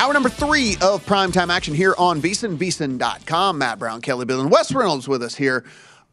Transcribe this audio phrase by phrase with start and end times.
[0.00, 3.58] Hour number three of primetime action here on VSiN.com.
[3.58, 5.62] Matt Brown, Kelly Bill, and Wes Reynolds with us here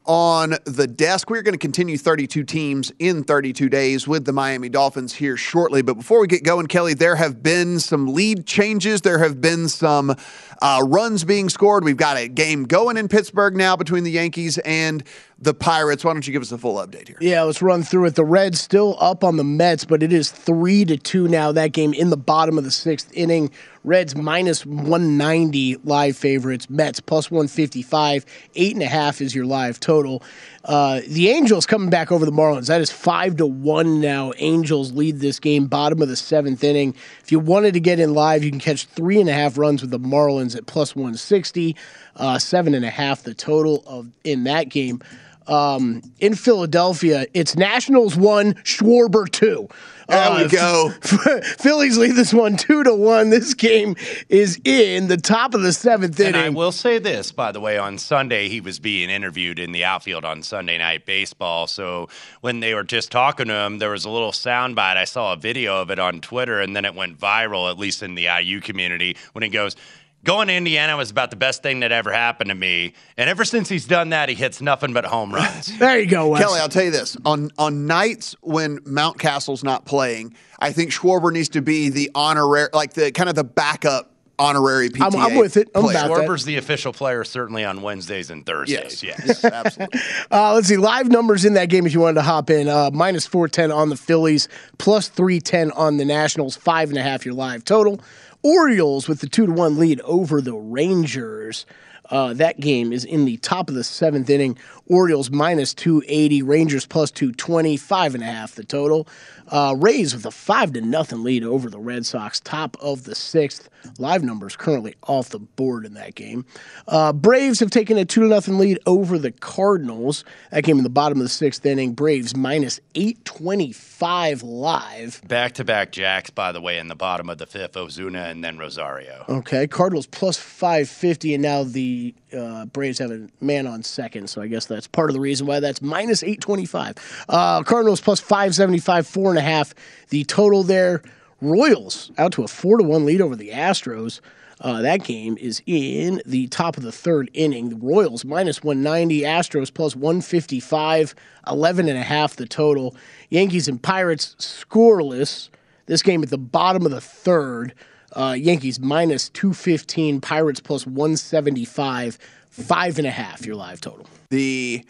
[0.07, 1.29] on the desk.
[1.29, 5.81] We're going to continue 32 teams in 32 days with the Miami Dolphins here shortly.
[5.81, 9.01] But before we get going, Kelly, there have been some lead changes.
[9.01, 10.15] There have been some
[10.61, 11.83] uh, runs being scored.
[11.83, 15.03] We've got a game going in Pittsburgh now between the Yankees and
[15.39, 16.03] the Pirates.
[16.03, 17.17] Why don't you give us a full update here?
[17.19, 18.15] Yeah, let's run through it.
[18.15, 21.51] The Reds still up on the Mets, but it is three to two now.
[21.51, 23.51] That game in the bottom of the sixth inning.
[23.87, 26.69] Reds minus 190 live favorites.
[26.69, 28.25] Mets plus 155.
[28.55, 30.21] Eight and a half is your live total.
[30.65, 32.67] Uh, the Angels coming back over the Marlins.
[32.67, 34.33] That is five to one now.
[34.39, 36.95] Angels lead this game, bottom of the seventh inning.
[37.23, 39.81] If you wanted to get in live, you can catch three and a half runs
[39.81, 41.73] with the Marlins at plus 160.
[42.17, 45.01] Uh, seven and a half the total of in that game
[45.47, 47.25] um, in Philadelphia.
[47.33, 49.69] It's Nationals one, Schwarber two.
[50.07, 50.89] There uh, we go.
[51.01, 53.29] Phillies lead this one two to one.
[53.29, 53.95] This game
[54.29, 56.35] is in the top of the seventh inning.
[56.35, 59.73] And I will say this, by the way, on Sunday he was being interviewed in
[59.73, 61.67] the outfield on Sunday Night Baseball.
[61.67, 62.07] So
[62.39, 64.95] when they were just talking to him, there was a little soundbite.
[64.95, 68.01] I saw a video of it on Twitter, and then it went viral, at least
[68.01, 69.75] in the IU community, when he goes
[70.23, 72.93] going to Indiana was about the best thing that ever happened to me.
[73.17, 75.77] And ever since he's done that, he hits nothing but home runs.
[75.79, 76.41] there you go, Wes.
[76.41, 76.59] Kelly.
[76.59, 81.49] I'll tell you this: on on nights when Mountcastle's not playing, I think Schwarber needs
[81.49, 85.15] to be the honorary, like the kind of the backup honorary PTA.
[85.15, 85.69] I'm, I'm with it.
[85.73, 85.97] I'm player.
[85.97, 89.03] about Schwarber's the official player, certainly on Wednesdays and Thursdays.
[89.03, 89.43] Yes, yes.
[89.43, 89.99] absolutely.
[90.29, 91.85] Uh, let's see live numbers in that game.
[91.85, 95.39] If you wanted to hop in, uh, minus four ten on the Phillies, plus three
[95.39, 96.57] ten on the Nationals.
[96.57, 98.01] Five and a half your live total.
[98.43, 101.65] Orioles with the two to one lead over the Rangers.
[102.09, 104.57] Uh, that game is in the top of the seventh inning.
[104.85, 109.07] Orioles minus 280, Rangers plus 220, five and a half the total.
[109.49, 113.15] Uh, Rays with a five to nothing lead over the Red Sox, top of the
[113.15, 113.69] sixth.
[113.99, 116.45] Live numbers currently off the board in that game.
[116.87, 120.25] Uh, Braves have taken a two to nothing lead over the Cardinals.
[120.51, 121.93] That came in the bottom of the sixth inning.
[121.93, 125.21] Braves minus eight twenty five live.
[125.27, 128.43] Back to back jacks, by the way, in the bottom of the fifth, Ozuna and
[128.43, 129.23] then Rosario.
[129.29, 134.29] Okay, Cardinals plus five fifty, and now the uh, Braves have a man on second,
[134.29, 136.95] so I guess that's part of the reason why that's minus eight twenty five.
[137.29, 139.73] Uh, Cardinals plus five seventy five, four and a half.
[140.09, 141.01] The total there.
[141.39, 144.21] Royals out to a four to one lead over the Astros.
[144.59, 147.69] Uh, that game is in the top of the third inning.
[147.69, 151.13] The Royals minus 190, Astros plus 155,
[151.47, 152.95] 11 and a half the total.
[153.29, 155.49] Yankees and Pirates scoreless.
[155.85, 157.73] This game at the bottom of the third.
[158.13, 162.17] Uh, Yankees minus 215, Pirates plus 175,
[162.49, 164.07] five and a half your live total.
[164.31, 164.83] The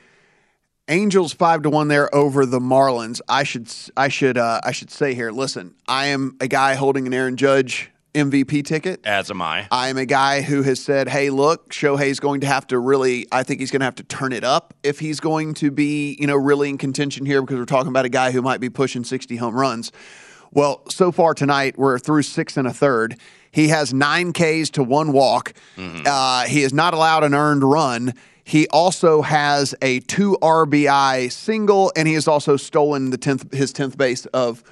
[0.89, 3.19] Angels five to one there over the Marlins.
[3.28, 5.31] I should I should uh, I should say here.
[5.31, 9.01] Listen, I am a guy holding an Aaron Judge MVP ticket.
[9.06, 9.68] As am I.
[9.69, 13.28] I am a guy who has said, "Hey, look, Shohei's going to have to really.
[13.34, 16.16] I think he's going to have to turn it up if he's going to be,
[16.19, 18.69] you know, really in contention here because we're talking about a guy who might be
[18.69, 19.92] pushing 60 home runs."
[20.54, 23.19] Well, so far tonight we're through six and a third.
[23.51, 25.54] He has nine Ks to one walk.
[25.78, 28.13] Uh, he is not allowed an earned run.
[28.48, 33.74] He also has a two RBI single, and he has also stolen the tenth his
[33.74, 34.64] tenth base of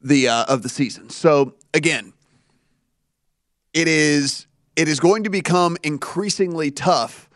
[0.00, 1.10] the uh, of the season.
[1.10, 2.12] So again,
[3.74, 7.28] it is it is going to become increasingly tough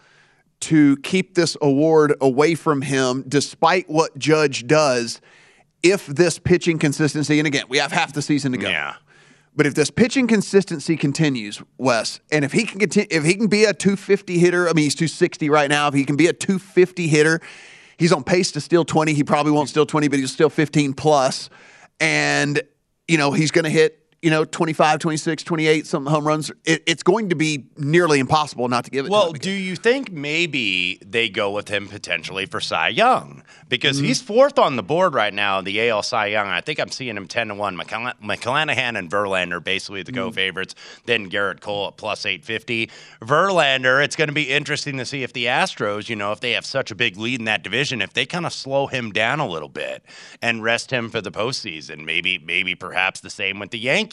[0.61, 5.20] to keep this award away from him, despite what Judge does.
[5.82, 8.69] If this pitching consistency, and again, we have half the season to go.
[8.69, 8.94] Yeah.
[9.54, 13.49] But if this pitching consistency continues, Wes, and if he can continue, if he can
[13.49, 15.88] be a 250 hitter, I mean he's 260 right now.
[15.88, 17.40] If he can be a 250 hitter,
[17.99, 19.12] he's on pace to steal 20.
[19.12, 21.50] He probably won't steal 20, but he'll steal 15 plus.
[22.00, 22.62] And
[23.06, 26.50] you know he's going to hit you know 25, 26, 28 some home runs.
[26.64, 29.08] It, it's going to be nearly impossible not to give it.
[29.08, 33.42] to Well, do you think maybe they go with him potentially for Cy Young?
[33.69, 34.06] Because Mm-hmm.
[34.06, 36.46] he's fourth on the board right now in the AL Cy Young.
[36.46, 37.76] I think I'm seeing him 10 to 1.
[37.76, 40.34] McCla- McClanahan and Verlander basically the go Mm-hmm.
[40.36, 40.74] favorites.
[41.06, 42.90] Then Gerrit Cole at plus 850.
[43.22, 46.52] Verlander, it's going to be interesting to see if the Astros, you know, if they
[46.52, 49.40] have such a big lead in that division, if they kind of slow him down
[49.40, 50.04] a little bit
[50.40, 52.04] and rest him for the postseason.
[52.04, 54.11] Maybe, maybe perhaps the same with the Yankees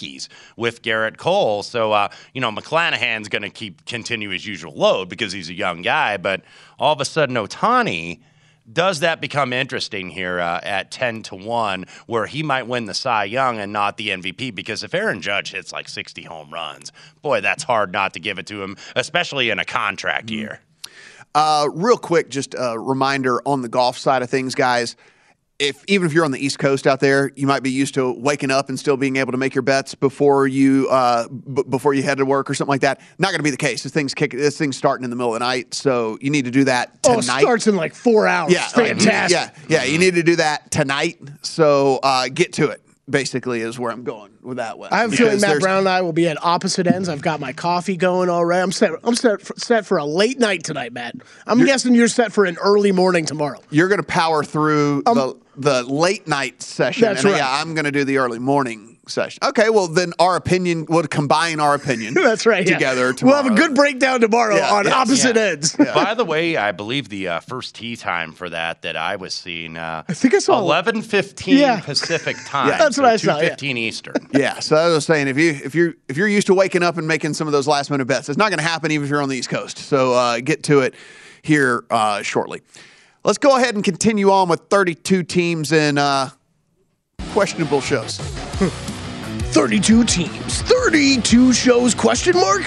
[0.56, 1.64] with Gerrit Cole.
[1.64, 5.54] So, uh, you know, McClanahan's going to keep continue his usual load because he's a
[5.54, 6.18] young guy.
[6.18, 6.42] But
[6.78, 8.20] all of a sudden, Ohtani
[8.72, 12.94] does that become interesting here uh, at 10 to 1 where he might win the
[12.94, 16.92] Cy Young and not the MVP because if Aaron Judge hits like 60 home runs
[17.24, 20.60] boy that's hard not to give it to him especially in a contract year
[21.36, 24.96] Uh, real quick, just a reminder on the golf side of things, guys.
[25.60, 28.14] If even if you're on the East Coast out there, you might be used to
[28.14, 31.94] waking up and still being able to make your bets before you uh, b- before
[31.94, 33.02] you head to work or something like that.
[33.18, 33.84] Not going to be the case.
[33.84, 36.46] This thing's kick, This thing's starting in the middle of the night, so you need
[36.46, 37.40] to do that Oh, tonight.
[37.40, 38.54] it starts in like four hours.
[38.54, 39.38] yeah, fantastic.
[39.68, 41.20] Yeah, yeah, you need to do that tonight.
[41.42, 42.82] So uh, get to it.
[43.10, 44.90] Basically, is where I'm going that one.
[44.92, 47.10] I have a feeling Matt Brown and I will be at opposite ends.
[47.10, 48.62] I've got my coffee going all right.
[48.62, 48.92] I'm set.
[49.04, 51.16] I'm set for, set for a late night tonight, Matt.
[51.48, 53.60] I'm guessing you're set for an early morning tomorrow.
[53.70, 57.04] You're going to power through the the late night session.
[57.06, 57.40] Um, That's and right.
[57.40, 59.40] Yeah, I'm going to do the early morning session.
[59.44, 62.14] Okay, well then our opinion would combine our opinion.
[62.16, 62.66] That's right.
[62.68, 62.76] yeah.
[62.76, 65.42] Together We'll have a good breakdown tomorrow Yeah, on yes, opposite Yeah.
[65.42, 65.76] ends.
[65.76, 69.34] by the way I believe the uh, first tee time for that that I was
[69.34, 71.80] seeing uh, I think I saw- 11:15 Yeah.
[71.80, 72.78] Pacific time Yeah.
[72.78, 73.56] That's what I saw, yeah.
[73.56, 76.54] 2:15 Eastern Yeah, so I was saying if you if you're if you're used to
[76.54, 78.90] waking up and making some of those last minute bets, it's not going to happen
[78.90, 79.80] even if you're on the East Coast.
[79.80, 80.96] So uh, get to it
[81.42, 82.62] here uh, shortly.
[83.26, 86.30] Let's go ahead and continue on with 32 teams in uh,
[87.34, 88.18] questionable shows.
[89.52, 92.64] 32 teams, 32 shows, question mark?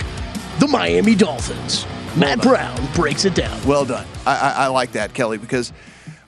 [0.58, 1.86] The Miami Dolphins.
[2.18, 3.58] Matt Brown breaks it down.
[3.66, 4.06] Well done.
[4.26, 5.72] I, I, I like that, Kelly, because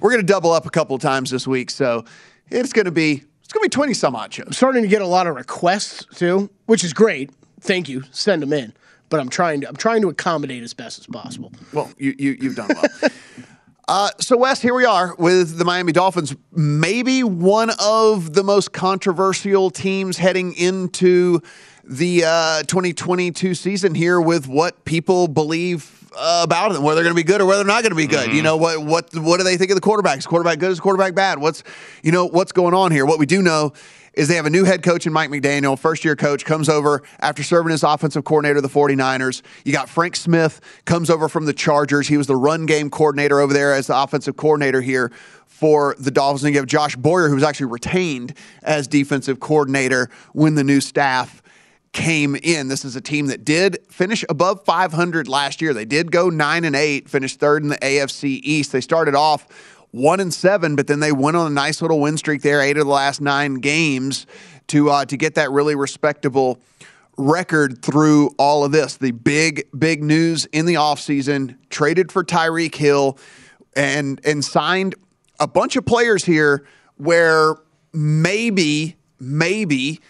[0.00, 1.68] we're going to double up a couple of times this week.
[1.68, 2.06] So
[2.50, 4.46] it's going to be going to be 20 some odd shows.
[4.46, 7.30] I'm starting to get a lot of requests too, which is great.
[7.60, 8.02] Thank you.
[8.10, 8.72] Send them in.
[9.08, 11.52] But I'm trying to I'm trying to accommodate as best as possible.
[11.72, 13.10] Well, you, you you've done well.
[13.88, 18.72] uh, so Wes, here we are with the Miami Dolphins, maybe one of the most
[18.72, 21.42] controversial teams heading into
[21.86, 27.16] the uh, 2022 season here with what people believe uh, about them, whether they're going
[27.16, 28.32] to be good or whether they're not going to be good.
[28.32, 30.18] You know what what what do they think of the quarterbacks?
[30.18, 30.70] Is quarterback good?
[30.70, 31.38] Is quarterback bad?
[31.38, 31.62] What's
[32.02, 33.04] you know what's going on here?
[33.04, 33.72] What we do know
[34.14, 37.02] is they have a new head coach in Mike McDaniel, first year coach, comes over
[37.18, 39.42] after serving as offensive coordinator of the 49ers.
[39.64, 42.06] You got Frank Smith, comes over from the Chargers.
[42.06, 45.10] He was the run game coordinator over there as the offensive coordinator here
[45.46, 46.44] for the Dolphins.
[46.44, 50.80] And you have Josh Boyer, who was actually retained as defensive coordinator when the new
[50.80, 51.42] staff
[51.94, 52.68] came in.
[52.68, 55.72] This is a team that did finish above 500 last year.
[55.72, 58.72] They did go 9 and 8, finished third in the AFC East.
[58.72, 59.46] They started off
[59.92, 62.76] 1 and 7, but then they went on a nice little win streak there, 8
[62.76, 64.26] of the last 9 games
[64.66, 66.58] to uh, to get that really respectable
[67.16, 68.96] record through all of this.
[68.96, 73.18] The big big news in the offseason, traded for Tyreek Hill
[73.76, 74.94] and and signed
[75.38, 77.56] a bunch of players here where
[77.92, 80.00] maybe maybe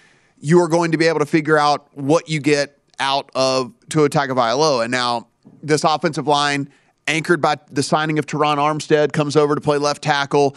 [0.45, 4.11] you are going to be able to figure out what you get out of Tua
[4.11, 4.83] Tagovailoa.
[4.83, 5.27] And now
[5.63, 6.69] this offensive line
[7.07, 10.57] anchored by the signing of Terron Armstead, comes over to play left tackle.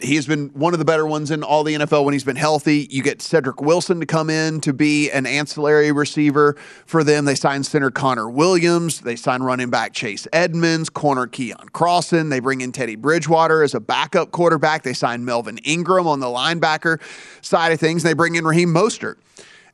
[0.00, 2.86] He's been one of the better ones in all the NFL when he's been healthy.
[2.90, 7.24] You get Cedric Wilson to come in to be an ancillary receiver for them.
[7.24, 9.00] They signed center Connor Williams.
[9.00, 12.30] They signed running back Chase Edmonds, corner Keion Crossen.
[12.30, 14.82] They bring in Teddy Bridgewater as a backup quarterback.
[14.82, 17.00] They signed Melvin Ingram on the linebacker
[17.42, 18.02] side of things.
[18.02, 19.16] They bring in Raheem Mostert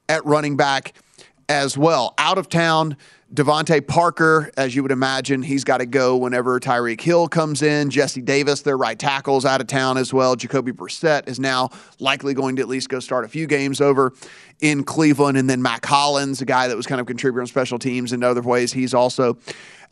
[0.09, 0.95] at running back
[1.53, 2.15] as well.
[2.17, 2.97] Out of town,
[3.35, 7.91] DeVante Parker, as you would imagine, he's got to go whenever Tyreek Hill comes in.
[7.91, 10.35] Jesse Davis, their right tackle's out of town as well.
[10.35, 11.69] Jacoby Brissett is now
[12.01, 14.15] likely going to at least go start a few games over
[14.61, 15.37] in Cleveland.
[15.37, 18.25] And then Mack Hollins, a guy that was kind of contributing on special teams in
[18.25, 19.37] other ways, he's also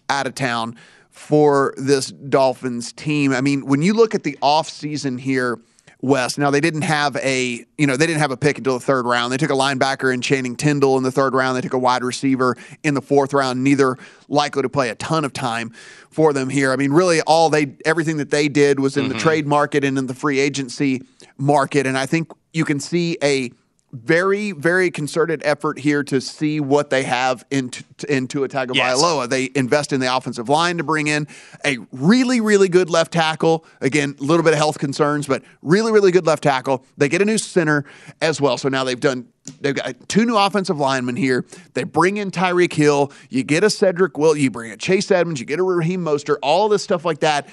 [0.08, 0.76] out of town
[1.10, 3.34] for this Dolphins team.
[3.34, 5.58] I mean, when you look at the offseason here,
[6.02, 6.38] West.
[6.38, 9.04] Now they didn't have a, you know, they didn't have a pick until the third
[9.04, 9.32] round.
[9.32, 11.56] They took a linebacker in Channing Tindall in the third round.
[11.56, 13.62] They took a wide receiver in the fourth round.
[13.62, 13.96] Neither
[14.28, 15.70] likely to play a ton of time
[16.10, 16.72] for them here.
[16.72, 19.12] I mean, really, all they, everything that they did was in mm-hmm.
[19.12, 21.02] the trade market and in the free agency
[21.36, 21.86] market.
[21.86, 23.50] And I think you can see a
[23.92, 28.76] very, very concerted effort here to see what they have into into a Tagovailoa.
[29.22, 29.28] Yes.
[29.28, 31.26] They invest in the offensive line to bring in
[31.64, 33.64] a really, really good left tackle.
[33.80, 36.84] Again, a little bit of health concerns, but really, really good left tackle.
[36.96, 37.84] They get a new center
[38.20, 38.58] as well.
[38.58, 39.28] So now they've done
[39.60, 41.44] they've got two new offensive linemen here.
[41.74, 43.12] They bring in Tyreek Hill.
[43.28, 44.36] You get a Cedric Will.
[44.36, 45.40] You bring a Chase Edmonds.
[45.40, 46.36] You get a Raheem Mostert.
[46.42, 47.48] All this stuff like that.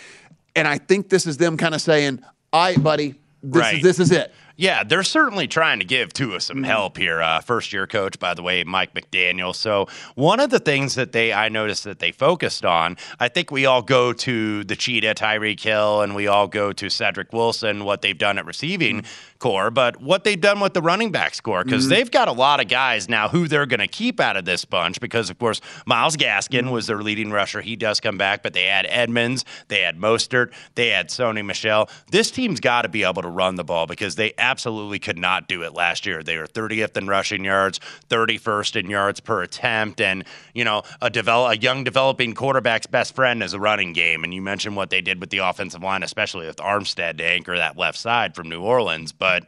[0.55, 2.21] And I think this is them kind of saying,
[2.53, 3.75] "All right, buddy, this right.
[3.77, 6.65] is this is it." Yeah, they're certainly trying to give Tua some mm-hmm.
[6.65, 7.21] help here.
[7.21, 9.55] Uh, first year coach, by the way, Mike McDaniel.
[9.55, 13.51] So one of the things that they I noticed that they focused on, I think
[13.51, 17.85] we all go to the cheetah Tyreek Hill and we all go to Cedric Wilson,
[17.85, 19.01] what they've done at receiving.
[19.03, 21.91] Mm-hmm core, but what they've done with the running backs core, because mm-hmm.
[21.91, 24.65] they've got a lot of guys now who they're going to keep out of this
[24.65, 26.71] bunch, because of course Myles Gaskin mm-hmm.
[26.71, 27.61] was their leading rusher.
[27.61, 31.89] He does come back, but they had Edmonds, they had Mostert, they had Sony Michel.
[32.11, 35.47] This team's got to be able to run the ball because they absolutely could not
[35.47, 36.23] do it last year.
[36.23, 40.23] They were 30th in rushing yards, 31st in yards per attempt, and
[40.53, 44.23] you know a develop a young developing quarterback's best friend is a running game.
[44.23, 47.55] And you mentioned what they did with the offensive line, especially with Armstead to anchor
[47.55, 49.47] that left side from New Orleans, but but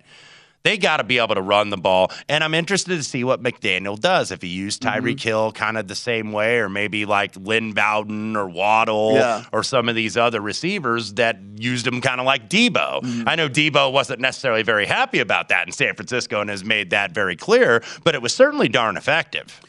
[0.64, 2.12] they got to be able to run the ball.
[2.28, 4.32] And I'm interested to see what McDaniel does.
[4.32, 5.28] If he used Tyreek mm-hmm.
[5.28, 9.46] Hill kind of the same way, or maybe like Lynn Bowden or Waddle yeah.
[9.54, 13.02] or some of these other receivers that used him kind of like Deebo.
[13.02, 13.30] Mm-hmm.
[13.30, 16.90] I know Deebo wasn't necessarily very happy about that in San Francisco and has made
[16.90, 19.62] that very clear, but it was certainly darn effective.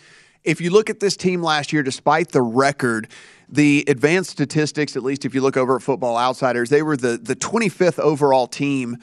[0.42, 3.08] If you look at this team last year, despite the record,
[3.48, 7.18] the advanced statistics, at least if you look over at Football Outsiders, they were the,
[7.18, 8.96] the 25th overall team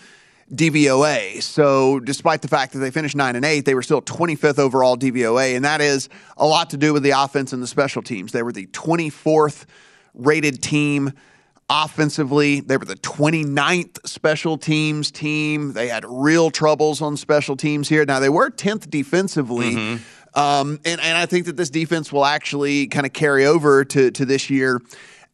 [0.54, 1.42] DVOA.
[1.42, 4.98] So, despite the fact that they finished 9 and 8, they were still 25th overall
[4.98, 8.32] DVOA, and that is a lot to do with the offense and the special teams.
[8.32, 9.66] They were the 24th
[10.13, 11.12] rated team
[11.70, 12.62] offensively.
[12.62, 15.74] They were the 29th special teams team.
[15.74, 18.06] They had real troubles on special teams here.
[18.06, 19.75] Now, they were 10th defensively.
[19.75, 20.39] Mm-hmm.
[20.39, 24.12] Um, and, and I think that this defense will actually kind of carry over to,
[24.12, 24.82] to this year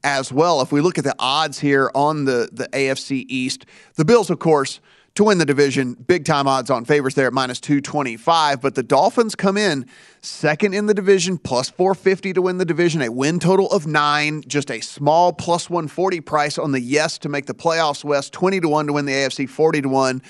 [0.03, 0.61] as well.
[0.61, 3.65] If we look at the odds here on the, the AFC East,
[3.95, 4.79] the Bills, of course,
[5.15, 5.93] to win the division.
[5.93, 8.61] Big time odds on favors there at minus 225.
[8.61, 9.85] But the Dolphins come in
[10.21, 14.43] second in the division, plus 450 to win the division, a win total of nine,
[14.47, 18.61] just a small plus 140 price on the yes to make the playoffs West, 20
[18.61, 20.21] to 1 to win the AFC, 40 to 1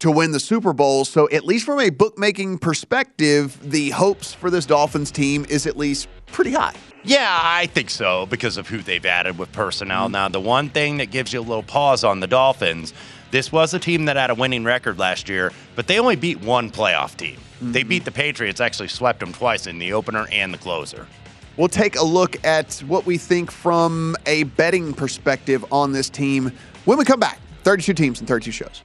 [0.00, 1.04] to win the Super Bowl.
[1.04, 5.76] So, at least from a bookmaking perspective, the hopes for this Dolphins team is at
[5.76, 6.74] least pretty high.
[7.04, 10.04] Yeah, I think so because of who they've added with personnel.
[10.04, 10.12] Mm-hmm.
[10.12, 12.92] Now, the one thing that gives you a little pause on the Dolphins
[13.34, 16.40] this was a team that had a winning record last year, but they only beat
[16.40, 17.34] one playoff team.
[17.34, 17.72] Mm-hmm.
[17.72, 21.08] They beat the Patriots, actually swept them twice in the opener and the closer.
[21.56, 26.52] We'll take a look at what we think from a betting perspective on this team
[26.84, 27.40] when we come back.
[27.64, 28.84] 32 teams and 32 shows.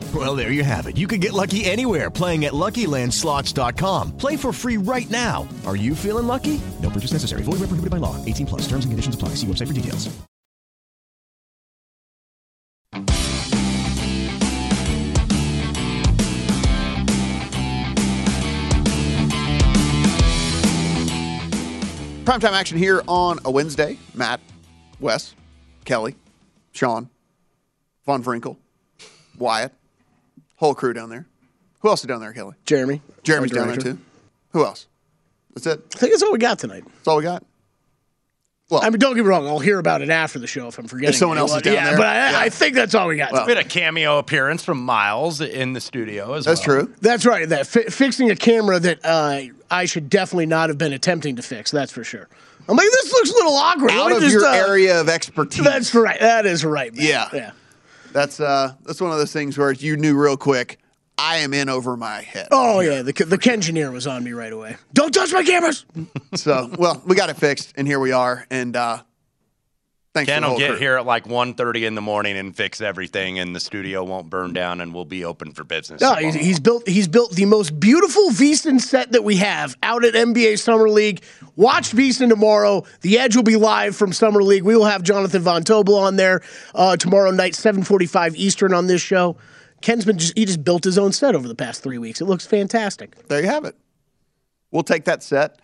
[0.13, 0.97] Well, there you have it.
[0.97, 4.17] You can get lucky anywhere playing at LuckyLandSlots.com.
[4.17, 5.47] Play for free right now.
[5.65, 6.59] Are you feeling lucky?
[6.81, 7.43] No purchase necessary.
[7.43, 8.17] Void where prohibited by law.
[8.25, 8.61] 18 plus.
[8.63, 9.29] Terms and conditions apply.
[9.35, 10.09] See website for details.
[22.31, 23.97] Primetime action here on a Wednesday.
[24.13, 24.39] Matt,
[25.01, 25.35] Wes,
[25.83, 26.15] Kelly,
[26.71, 27.09] Sean,
[28.05, 28.55] Von Frinkle,
[29.37, 29.73] Wyatt,
[30.61, 31.25] whole crew down there.
[31.79, 32.55] Who else is down there, Kelly?
[32.65, 33.01] Jeremy.
[33.23, 33.97] Jeremy's down there too.
[34.51, 34.87] Who else?
[35.55, 35.81] That's it.
[35.95, 36.83] I think that's all we got tonight.
[36.85, 37.43] That's all we got.
[38.71, 39.45] I mean, don't get me wrong.
[39.47, 41.13] I'll hear about it after the show if I'm forgetting.
[41.13, 41.75] If someone else is anyone.
[41.75, 41.97] down yeah, there?
[41.97, 42.39] but I, Yeah.
[42.39, 43.33] I think that's all we got.
[43.45, 46.55] we had a cameo appearance from Miles in the studio as well.
[46.55, 46.93] true.
[47.01, 47.49] That's right.
[47.49, 51.41] That fi- fixing a camera that uh, I should definitely not have been attempting to
[51.41, 51.69] fix.
[51.71, 52.29] That's for sure.
[52.69, 53.91] I'm like, this looks a little awkward.
[53.91, 55.65] Out me of just, your uh, area of expertise.
[55.65, 56.19] That's right.
[56.21, 56.95] That is right.
[56.95, 57.05] man.
[57.05, 57.27] Yeah.
[57.33, 57.51] Yeah.
[58.13, 60.79] That's uh that's one of those things where you knew real quick,
[61.17, 62.47] I am in over my head.
[62.51, 63.01] Oh yeah.
[63.01, 64.77] The the Kengineer was on me right away.
[64.93, 65.85] Don't touch my cameras.
[66.35, 68.45] so well, we got it fixed and here we are.
[68.49, 69.03] And uh
[70.13, 70.79] thanks Ken will get crew.
[70.79, 74.53] here at like 1.30 in the morning and fix everything, and the studio won't burn
[74.53, 76.01] down, and we'll be open for business.
[76.01, 76.87] No, he's, he's built.
[76.87, 81.23] He's built the most beautiful VSiN set that we have out at NBA Summer League.
[81.55, 82.83] Watch VSiN tomorrow.
[83.01, 84.63] The Edge will be live from Summer League.
[84.63, 86.41] We will have Jonathan Von Tobel on there
[86.75, 89.37] uh, tomorrow night, seven forty-five Eastern on this show.
[89.81, 92.21] Ken's been just he just built his own set over the past three weeks.
[92.21, 93.27] It looks fantastic.
[93.27, 93.75] There you have it.
[94.71, 95.59] We'll take that set.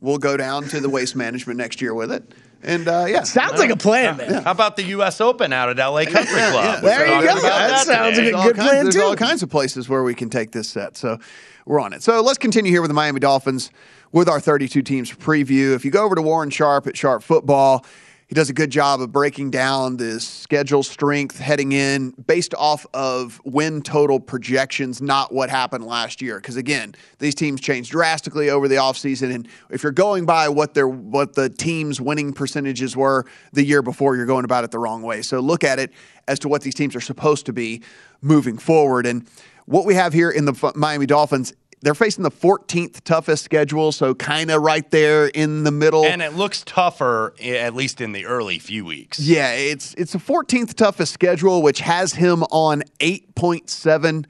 [0.00, 2.34] We'll go down to the waste management next year with it.
[2.64, 4.42] And uh, yeah, Sounds like a plan, man.
[4.42, 5.20] How about the U.S.
[5.20, 6.06] Open out at L.A.
[6.06, 6.64] Country Yeah, Club?
[6.64, 6.80] yeah.
[6.80, 7.32] We There you talking go.
[7.48, 8.32] about That sounds today.
[8.32, 9.02] like a There's good all kinds, plan, There's too.
[9.02, 10.96] all kinds of places where we can take this set.
[10.96, 11.18] So
[11.66, 12.02] we're on it.
[12.02, 13.70] So let's continue here with the Miami Dolphins
[14.12, 15.74] with our 32 teams preview.
[15.74, 17.84] If you go over to Warren Sharp at Sharp Football,
[18.26, 22.86] he does a good job of breaking down the schedule strength heading in based off
[22.94, 26.36] of win total projections, not what happened last year.
[26.36, 29.34] Because again, these teams changed drastically over the offseason.
[29.34, 33.82] And if you're going by what their what the team's winning percentages were the year
[33.82, 35.22] before, you're going about it the wrong way.
[35.22, 35.92] So look at it
[36.26, 37.82] as to what these teams are supposed to be
[38.22, 39.06] moving forward.
[39.06, 39.28] And
[39.66, 44.14] what we have here in the Miami Dolphins, they're facing the 14th toughest schedule, so
[44.14, 46.06] kind of right there in the middle.
[46.06, 49.20] And it looks tougher, at least in the early few weeks.
[49.20, 54.24] Yeah, it's it's the 14th toughest schedule, which has him on 8.7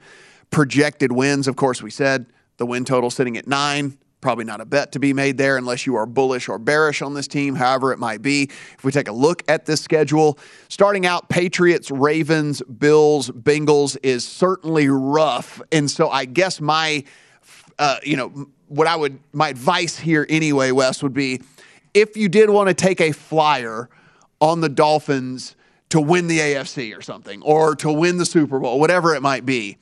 [0.51, 1.47] projected wins.
[1.47, 2.25] Of course, we said
[2.57, 3.97] the win total sitting at nine.
[4.19, 7.13] Probably not a bet to be made there unless you are bullish or bearish on
[7.13, 8.49] this team, however it might be.
[8.77, 14.25] If we take a look at this schedule, starting out Patriots, Ravens, Bills, Bengals is
[14.27, 15.61] certainly rough.
[15.71, 17.03] And so I guess my
[17.79, 21.41] uh, you know, what I would, my advice here anyway, Wes, would be
[21.93, 23.89] if you did want to take a flyer
[24.41, 25.55] on the Dolphins
[25.89, 29.45] to win the AFC or something, or to win the Super Bowl, whatever it might
[29.45, 29.77] be,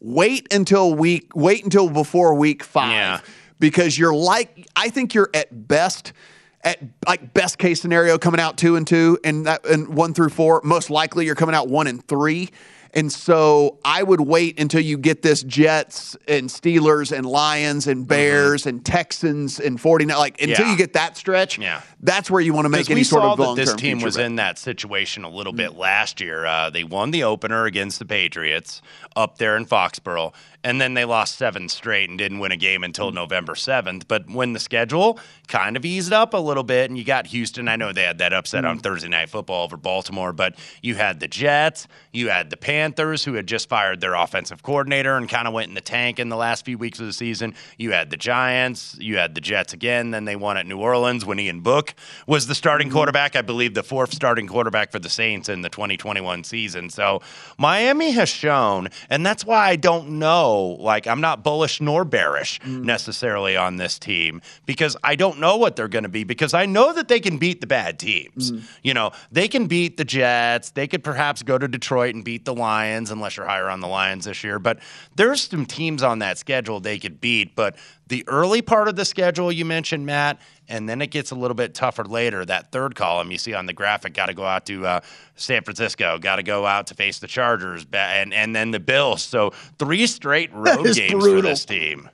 [0.00, 2.92] wait until week, wait until before week five.
[2.92, 3.20] Yeah.
[3.58, 6.14] Because you're like, I think you're at best,
[6.62, 10.30] at like best case scenario coming out two and two and that and one through
[10.30, 10.62] four.
[10.64, 12.48] Most likely you're coming out one and three.
[12.92, 18.06] And so I would wait until you get this Jets and Steelers and Lions and
[18.06, 20.62] Bears and Texans and 49 like until Mm-hmm.
[20.64, 20.70] Yeah.
[20.72, 21.58] you get that stretch.
[21.58, 21.82] Yeah.
[22.00, 24.36] That's where you want to make any we sort of long this team was in
[24.36, 26.44] that situation a little bit last year.
[26.44, 28.82] Uh, they won the opener against the Patriots
[29.14, 32.84] up there in Foxborough, and then they lost seven straight and didn't win a game
[32.84, 33.16] until mm-hmm.
[33.16, 34.06] November seventh.
[34.08, 35.18] But when the schedule
[35.48, 38.18] kind of eased up a little bit, and you got Houston, I know they had
[38.18, 38.82] that upset on mm-hmm.
[38.82, 43.34] Thursday Night Football over Baltimore, but you had the Jets, you had the Panthers, who
[43.34, 46.36] had just fired their offensive coordinator and kind of went in the tank in the
[46.36, 47.54] last few weeks of the season.
[47.78, 50.10] You had the Giants, you had the Jets again.
[50.10, 51.94] Then they won at New Orleans when Ian Book
[52.26, 52.96] was the starting mm-hmm.
[52.96, 53.34] quarterback.
[53.34, 56.90] I believe the fourth starting quarterback for the Saints in the 2021 season.
[56.90, 57.22] So
[57.56, 60.49] Miami has shown, and that's why I don't know.
[60.58, 62.82] Like, I'm not bullish nor bearish mm.
[62.84, 66.66] necessarily on this team because I don't know what they're going to be because I
[66.66, 68.52] know that they can beat the bad teams.
[68.52, 68.62] Mm.
[68.82, 70.70] You know, they can beat the Jets.
[70.70, 73.88] They could perhaps go to Detroit and beat the Lions, unless you're higher on the
[73.88, 74.58] Lions this year.
[74.58, 74.78] But
[75.16, 77.54] there's some teams on that schedule they could beat.
[77.54, 77.76] But
[78.08, 81.54] the early part of the schedule you mentioned, Matt, and then it gets a little
[81.54, 82.44] bit tougher later.
[82.44, 85.00] That third column you see on the graphic, got to go out to uh,
[85.34, 89.22] San Francisco, got to go out to face the Chargers, and and then the Bills.
[89.22, 92.08] So three straight road games for this team.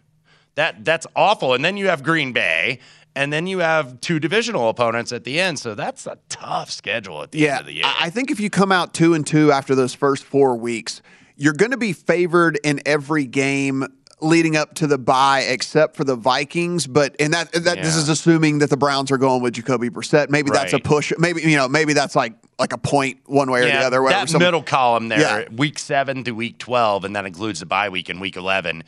[0.57, 1.55] That that's awful.
[1.55, 2.81] And then you have Green Bay,
[3.15, 5.59] and then you have two divisional opponents at the end.
[5.59, 7.85] So that's a tough schedule at the Yeah, end of the year.
[7.85, 11.03] I think if you come out two and two after those first four weeks,
[11.37, 13.87] you're going to be favored in every game
[14.21, 16.87] leading up to the bye, except for the Vikings.
[16.87, 20.31] But and that that this is assuming that the Browns are going with Jacoby Brissett.
[20.31, 21.13] Maybe that's a push.
[21.19, 24.03] Maybe you know maybe that's like like a point one way or the other.
[24.03, 24.21] whatever.
[24.23, 25.45] That Some- middle column there, Yeah.
[25.55, 28.83] week seven through week 12, and that includes the bye week in week 11.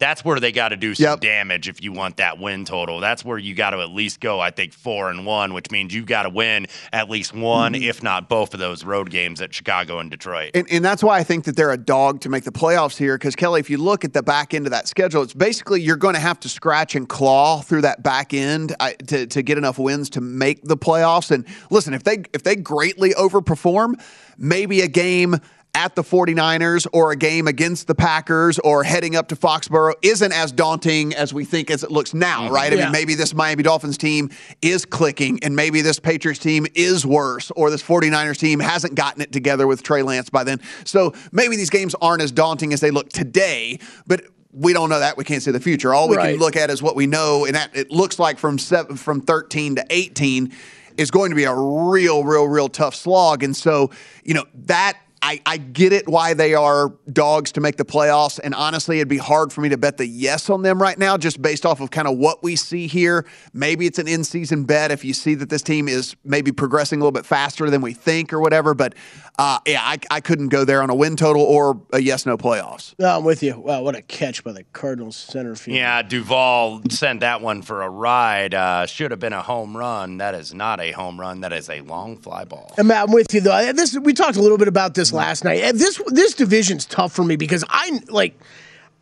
[0.00, 1.20] That's where they got to do some Yep.
[1.20, 3.00] damage if you want that win total.
[3.00, 5.94] That's where you got to at least go, I think, four and one, which means
[5.94, 7.82] you've got to win at least one, Mm-hmm.
[7.84, 10.52] if not both of those road games at Chicago and Detroit.
[10.54, 13.16] And, and that's why I think that they're a dog to make the playoffs here.
[13.16, 15.96] Because Kelly, if you look at the back end of that schedule, it's basically you're
[15.96, 19.58] going to have to scratch and claw through that back end I, to to get
[19.58, 21.30] enough wins to make the playoffs.
[21.30, 24.00] And listen, if they if they greatly overperform,
[24.38, 25.36] maybe a game
[25.74, 30.32] at the 49ers or a game against the Packers or heading up to Foxborough isn't
[30.32, 32.54] as daunting as we think as it looks now, mm-hmm.
[32.54, 32.72] right?
[32.72, 32.82] I Yeah.
[32.84, 34.30] mean, maybe this Miami Dolphins team
[34.62, 39.22] is clicking and maybe this Patriots team is worse or this 49ers team hasn't gotten
[39.22, 40.60] it together with Trey Lance by then.
[40.84, 44.98] So maybe these games aren't as daunting as they look today, but we don't know
[44.98, 45.16] that.
[45.16, 45.94] We can't see the future.
[45.94, 46.32] All we Right.
[46.32, 49.20] can look at is what we know, and that it looks like from seven, from
[49.20, 50.52] 13 to 18
[50.96, 53.44] is going to be a real, real, real tough slog.
[53.44, 53.90] And so,
[54.24, 58.40] you know, that I, I get it why they are dogs to make the playoffs.
[58.42, 61.16] And honestly, it'd be hard for me to bet the yes on them right now,
[61.16, 63.26] just based off of kind of what we see here.
[63.52, 67.00] Maybe it's an in season bet if you see that this team is maybe progressing
[67.00, 68.72] a little bit faster than we think or whatever.
[68.72, 68.94] But
[69.38, 72.36] uh, yeah, I, I couldn't go there on a win total or a yes no
[72.36, 72.94] playoffs.
[72.98, 73.58] No, I'm with you.
[73.58, 75.76] Wow, what a catch by the Cardinals center field.
[75.76, 78.54] Yeah, Duvall sent that one for a ride.
[78.54, 80.18] Uh, should have been a home run.
[80.18, 81.40] That is not a home run.
[81.40, 82.72] That is a long fly ball.
[82.78, 83.72] And Matt, I'm with you though.
[83.72, 85.62] This we talked a little bit about this last night.
[85.62, 88.38] And This this division's tough for me because I like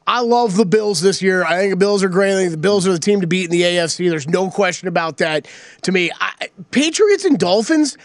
[0.06, 1.44] I love the Bills this year.
[1.44, 2.32] I think the Bills are great.
[2.32, 4.08] I think the Bills are the team to beat in the AFC.
[4.08, 5.46] There's no question about that.
[5.82, 7.98] To me, I, Patriots and Dolphins.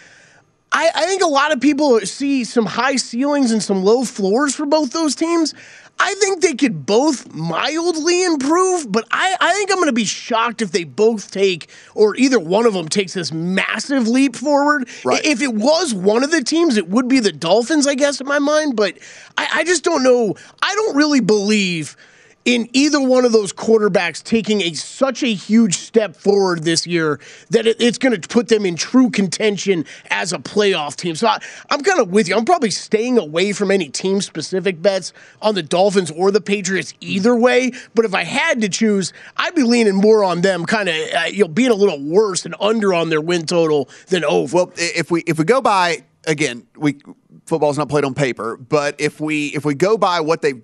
[0.70, 4.54] I, I think a lot of people see some high ceilings and some low floors
[4.54, 5.54] for both those teams.
[5.98, 10.04] I think they could both mildly improve, but I, I think I'm going to be
[10.04, 14.88] shocked if they both take, or either one of them takes this massive leap forward.
[15.04, 15.24] Right.
[15.24, 18.26] If it was one of the teams, it would be the Dolphins, I guess, in
[18.26, 18.76] my mind.
[18.76, 18.98] But
[19.38, 20.34] I, I just don't know.
[20.62, 21.96] I don't really believe
[22.44, 27.18] in either one of those quarterbacks taking a such a huge step forward this year
[27.50, 31.14] that it, it's going to put them in true contention as a playoff team.
[31.14, 31.38] So I,
[31.70, 32.36] I'm kind of with you.
[32.36, 36.92] I'm probably staying away from any team specific bets on the Dolphins or the Patriots
[37.00, 37.72] either way.
[37.94, 41.24] But if I had to choose, I'd be leaning more on them, kind of uh,
[41.30, 44.54] you know being a little worse and under on their win total than over.
[44.54, 47.00] Well, if we if we go by again, we
[47.46, 50.54] football's not played on paper, but if we if we go by what they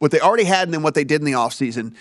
[0.00, 1.94] what they already had and then what they did in the offseason,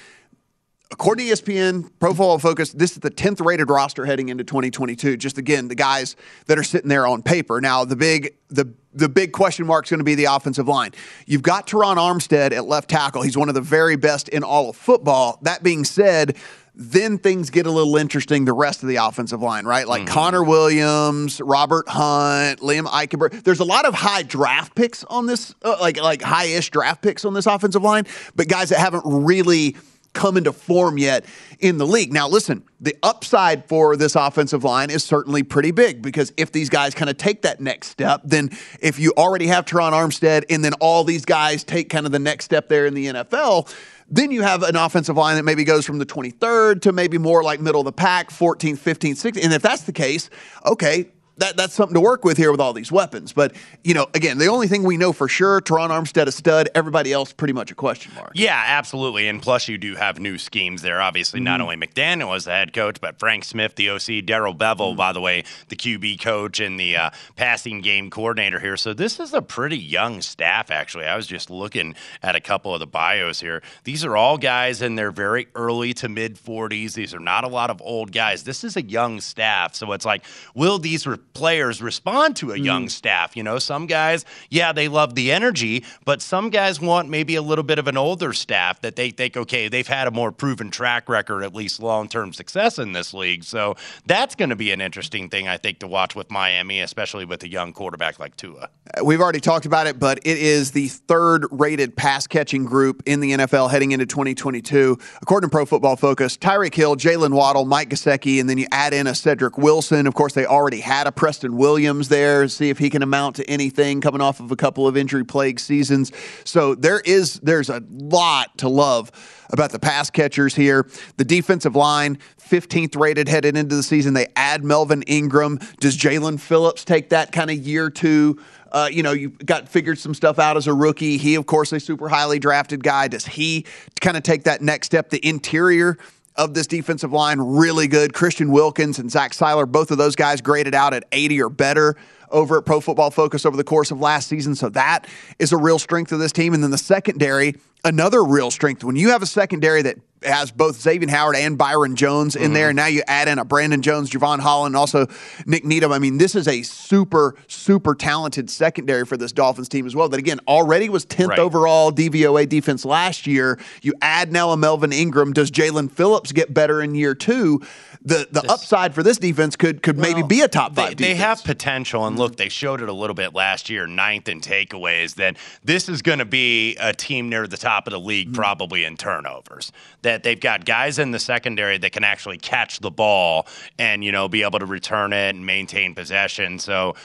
[0.92, 5.18] according to ESPN, Pro Football Focus, this is the 10th rated roster heading into 2022.
[5.18, 6.16] Just again, the guys
[6.48, 7.62] that are sitting there on paper.
[7.62, 10.92] Now, the big the the big question mark is going to be the offensive line.
[11.28, 13.22] You've got Terron Armstead at left tackle.
[13.22, 15.38] He's one of the very best in all of football.
[15.44, 16.38] That being said,
[16.74, 19.88] then things get a little interesting the rest of the offensive line, right?
[19.88, 23.44] Like Connor Williams, Robert Hunt, Liam Eichenberg.
[23.44, 27.26] There's a lot of high draft picks on this, uh, like like high-ish draft picks
[27.26, 29.76] on this offensive line, but guys that haven't really
[30.14, 31.26] come into form yet
[31.60, 32.12] in the league.
[32.12, 36.70] Now, listen, the upside for this offensive line is certainly pretty big because if these
[36.70, 40.64] guys kind of take that next step, then if you already have Terron Armstead and
[40.64, 43.74] then all these guys take kind of the next step there in the NFL,
[44.10, 47.44] then you have an offensive line that maybe goes from the 23rd to maybe more
[47.44, 49.44] like middle of the pack, 14th, 15th, 16th.
[49.44, 50.30] And if that's the case,
[50.66, 53.34] okay, that, that's something to work with here with all these weapons.
[53.34, 56.70] But, you know, again, the only thing we know for sure, Terron Armstead a stud,
[56.76, 58.32] everybody else pretty much a question mark.
[58.36, 59.28] Yeah, absolutely.
[59.28, 61.02] And plus, you do have new schemes there.
[61.02, 61.70] Obviously, not Mm-hmm.
[61.74, 64.98] only McDaniel as the head coach, but Frank Smith, the OC, Darrell Bevell, Mm-hmm.
[64.98, 68.78] by the way, the QB coach and the uh, passing game coordinator here.
[68.78, 71.06] So this is a pretty young staff, actually.
[71.06, 73.62] I was just looking at a couple of the bios here.
[73.84, 76.94] These are all guys in their very early to mid 40s.
[76.94, 78.44] These are not a lot of old guys.
[78.44, 79.76] This is a young staff.
[79.76, 80.24] So it's like,
[80.56, 82.92] will these re- players respond to a young Mm.
[82.92, 83.36] staff?
[83.36, 87.42] You know, some guys, yeah, they love the energy, but some guys want maybe a
[87.42, 90.70] little bit of an older staff that they think, okay, they've had a more proven
[90.70, 93.44] track record, at least long term success in this league.
[93.44, 93.76] So
[94.06, 97.42] that's going to be an interesting thing, I think, to watch with Miami, especially with
[97.44, 98.70] a young quarterback like Tua.
[99.04, 103.20] We've already talked about it, but it is the third rated pass catching group in
[103.22, 104.98] the NFL heading into 2022.
[105.22, 108.94] According to Pro Football Focus, Tyreek Hill, Jaylen Waddle, Mike Gesicki, and then you add
[108.94, 110.08] in a Cedric Wilson.
[110.08, 112.48] Of course, they already had a Preston Williams there.
[112.48, 115.60] See if he can amount to anything coming off of a couple of injury plagued
[115.60, 116.12] seasons.
[116.44, 119.12] So there is there's a lot to love
[119.52, 120.90] about the pass catchers here.
[121.18, 124.16] The defensive line, 15th rated headed into the season.
[124.16, 125.60] They add Melvin Ingram.
[125.80, 128.42] Does Jaelan Phillips take that kind of year two?
[128.72, 131.18] Uh, you know, you got figured some stuff out as a rookie.
[131.18, 133.08] He, of course, a super highly drafted guy.
[133.08, 133.68] Does he
[134.02, 135.12] kind of take that next step?
[135.12, 136.00] The interior
[136.40, 138.14] of this defensive line really good.
[138.14, 141.98] Christian Wilkins and Zach Sieler, both of those guys graded out at 80 or better
[142.32, 144.56] over at Pro Football Focus over the course of last season.
[144.56, 145.08] So that
[145.40, 146.54] is a real strength of this team.
[146.54, 148.84] And then the secondary, another real strength.
[148.84, 152.70] When you have a secondary that has both Xavier Howard and Byron Jones in there,
[152.70, 155.08] and now you add in a Brandon Jones, Jevon Holland, also
[155.46, 155.94] Nik Needham.
[155.94, 160.10] I mean, this is a super, super talented secondary for this Dolphins team as well.
[160.10, 161.40] That again already was 10th Right.
[161.40, 163.58] overall DVOA defense last year.
[163.82, 165.32] You add now a Melvin Ingram.
[165.32, 167.62] Does Jaelan Phillips get better in year two?
[168.02, 171.10] The the upside for this defense could could maybe be a top They, five they
[171.10, 171.20] defense.
[171.20, 175.16] have potential, and look, they showed it a little bit last year, ninth in takeaways.
[175.16, 175.36] That
[175.66, 178.36] this is going to be a team near the top of the league, mm-hmm.
[178.36, 179.74] probably in turnovers.
[180.04, 184.14] That they've got guys in the secondary that can actually catch the ball and you
[184.14, 186.60] know be able to return it and maintain possession.
[186.60, 186.96] So.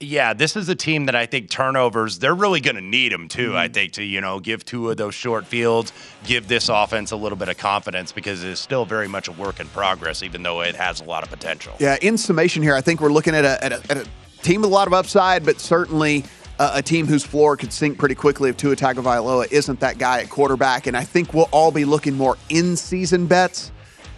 [0.00, 3.26] Yeah, this is a team that I think turnovers, they're really going to need them
[3.26, 3.56] too.
[3.56, 7.16] I think to, you know, give two of those short fields, give this offense a
[7.16, 10.44] little bit of confidence because it is still very much a work in progress, even
[10.44, 11.74] though it has a lot of potential.
[11.80, 14.06] Yeah, in summation here, I think we're looking at a, at a, at a
[14.42, 16.24] team with a lot of upside, but certainly
[16.60, 20.20] uh, a team whose floor could sink pretty quickly if Tua Tagovailoa isn't that guy
[20.20, 20.86] at quarterback.
[20.86, 23.72] And I think we'll all be looking more in-season bets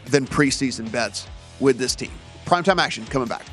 [0.04, 1.26] than preseason bets
[1.58, 2.12] with this team.
[2.44, 3.46] Primetime action coming back.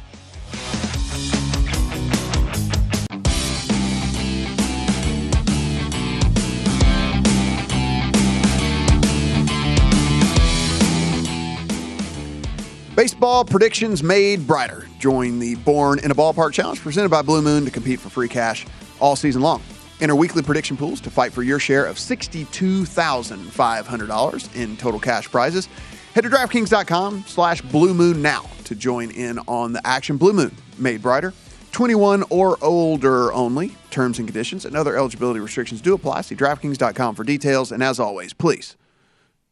[12.98, 14.88] Baseball predictions made brighter.
[14.98, 18.28] Join the Born in a Ballpark Challenge presented by Blue Moon to compete for free
[18.28, 18.66] cash
[19.00, 19.62] all season long.
[20.02, 25.70] Enter weekly prediction pools to fight for your share of $62,500 in total cash prizes.
[26.16, 30.18] Head to DraftKings.com slash Blue Moon now to join in on the action.
[30.18, 31.36] Blue Moon, made brighter.
[31.74, 33.76] 21 or older only.
[33.92, 36.22] Terms and conditions and other eligibility restrictions do apply.
[36.22, 37.72] See DraftKings.com for details.
[37.72, 38.76] And as always, please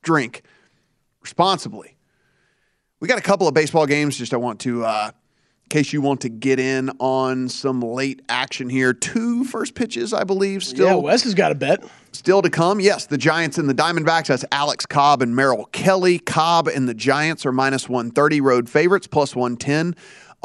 [0.01, 0.41] drink
[1.21, 1.94] responsibly.
[3.01, 4.17] We got a couple of baseball games.
[4.17, 5.12] Just I want to, uh,
[5.65, 8.93] in case you want to get in on some late action here.
[8.93, 10.88] Two first pitches, I believe, still.
[10.88, 11.84] yeah, Wes has got a bet.
[12.13, 12.79] Still to come.
[12.79, 14.27] Yes, the Giants and the Diamondbacks.
[14.27, 16.19] That's Alex Cobb and Merrill Kelly.
[16.19, 19.95] Cobb and the Giants are minus 130 road favorites, plus 110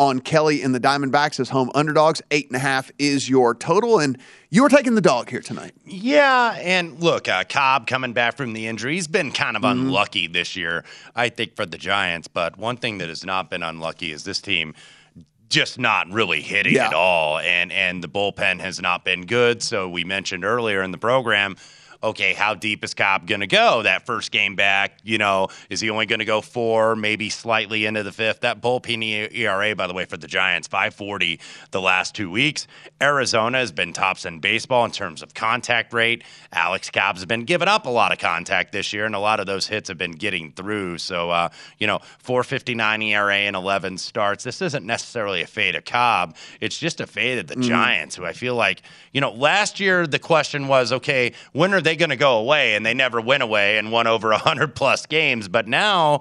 [0.00, 2.22] on Kelly and the Diamondbacks as home underdogs.
[2.30, 3.98] Eight and a half is your total.
[3.98, 4.16] And
[4.48, 5.72] you are taking the dog here tonight.
[5.84, 9.80] Yeah, and look, uh, Cobb coming back from the injury, he's been kind of Mm-hmm.
[9.88, 10.84] unlucky this year,
[11.14, 12.28] I think, for the Giants.
[12.28, 14.74] But one thing that has not been unlucky is this team
[15.50, 16.86] just not really hitting Yeah.
[16.86, 19.62] at all, and and the bullpen has not been good.
[19.62, 21.56] So we mentioned earlier in the program.
[22.02, 23.82] Okay, how deep is Cobb going to go?
[23.82, 27.84] That first game back, you know, is he only going to go four, maybe slightly
[27.84, 28.40] into the fifth?
[28.40, 31.38] That bullpen ERA, by the way, for the Giants, 540
[31.72, 32.66] the last two weeks.
[33.02, 36.24] Arizona has been tops in baseball in terms of contact rate.
[36.54, 39.44] Alex Cobb's been giving up a lot of contact this year, and a lot of
[39.46, 40.96] those hits have been getting through.
[40.98, 44.42] So, uh, you know, 459 ERA and 11 starts.
[44.42, 46.34] This isn't necessarily a fade of Cobb.
[46.62, 47.64] It's just a fade of the Mm.
[47.64, 48.80] Giants, who I feel like,
[49.12, 52.38] you know, last year the question was, okay, when are they they going to go
[52.38, 52.74] away?
[52.74, 55.48] And they never went away and won over 100 plus games.
[55.48, 56.20] But now,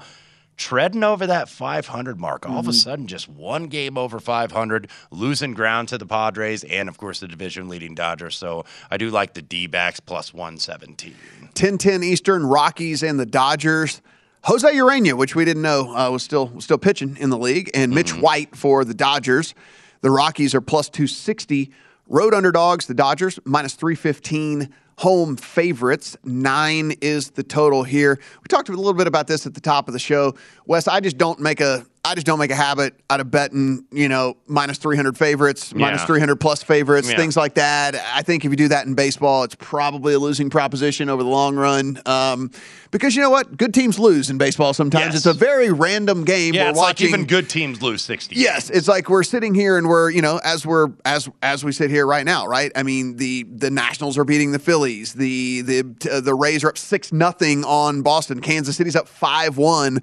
[0.58, 5.54] treading over that 500 mark, all of a sudden, just one game over 500, losing
[5.54, 8.36] ground to the Padres and, of course, the division leading Dodgers.
[8.36, 11.14] So I do like the D backs plus 117.
[11.54, 14.02] 10 10 Eastern, Rockies and the Dodgers.
[14.46, 17.70] Jose Urena, which we didn't know uh, was still was still pitching in the league,
[17.74, 19.54] and Mitch White for the Dodgers.
[20.02, 21.72] The Rockies are plus 260.
[22.08, 24.74] Road underdogs, the Dodgers, minus 315.
[25.00, 28.20] Home favorites, nine is the total here.
[28.42, 30.36] We talked a little bit about this at the top of the show.
[30.66, 33.86] Wes, I just don't make a I just don't make a habit out of betting,
[33.92, 35.98] you know, minus 300 favorites, Yeah.
[35.98, 37.18] 300 plus favorites, Yeah.
[37.18, 37.96] things like that.
[38.16, 41.30] I think if you do that in baseball, it's probably a losing proposition over the
[41.30, 42.02] long run.
[42.06, 42.52] Um,
[42.92, 43.58] because you know what?
[43.58, 45.08] Good teams lose in baseball sometimes.
[45.08, 45.16] Yes.
[45.18, 46.54] It's a very random game.
[46.56, 47.08] Yeah, we're it's watching.
[47.12, 48.36] like even good teams lose 60.
[48.36, 51.72] Yes, it's like we're sitting here and we're you know as we're as as we
[51.72, 52.72] sit here right now, right?
[52.76, 56.70] I mean the the Nationals are beating the Phillies, the the uh, the Rays are
[56.70, 60.00] up six nothing on Boston, Kansas City's up five one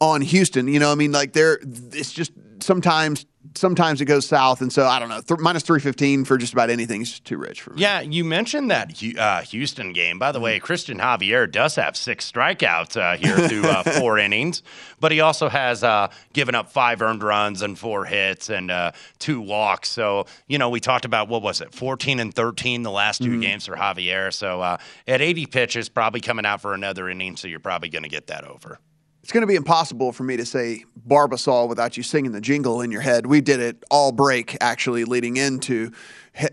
[0.00, 0.66] on Houston.
[0.68, 1.58] You know, I mean like they're
[1.92, 3.24] it's just sometimes
[3.56, 6.52] sometimes it goes south, and so I don't know th- minus three fifteen for just
[6.52, 7.80] about anything is too rich for me.
[7.80, 10.18] Yeah, you mentioned that uh, Houston game.
[10.18, 14.62] By the way, Christian Javier does have six strikeouts uh, here through uh, four innings,
[15.00, 18.92] but he also has uh, given up five earned runs and four hits and uh,
[19.18, 19.88] two walks.
[19.88, 23.30] So, you know, we talked about what was it, 14 and 13 the last 2
[23.30, 23.40] Mhm.
[23.40, 24.32] games for Javier.
[24.32, 24.76] So, uh,
[25.08, 28.26] at 80 pitches, probably coming out for another inning, so you're probably going to get
[28.28, 28.78] that over.
[29.22, 32.80] It's going to be impossible for me to say Barbasol without you singing the jingle
[32.80, 33.26] in your head.
[33.26, 35.92] We did it all break, actually, leading into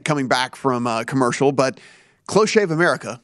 [0.03, 1.51] coming back from uh, commercial.
[1.51, 1.79] But
[2.27, 3.21] Close Shave America,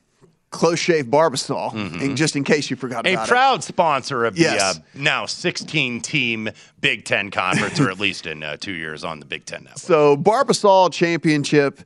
[0.52, 3.26] Close Shave Barbasol, and just in case you forgot about it.
[3.26, 4.76] A proud sponsor of Yes.
[4.76, 9.04] the uh, now 16 team Big Ten Conference, or at least in uh, two years
[9.04, 9.78] on the Big Ten Network.
[9.78, 9.82] it.
[9.82, 11.82] So Barbasol Championship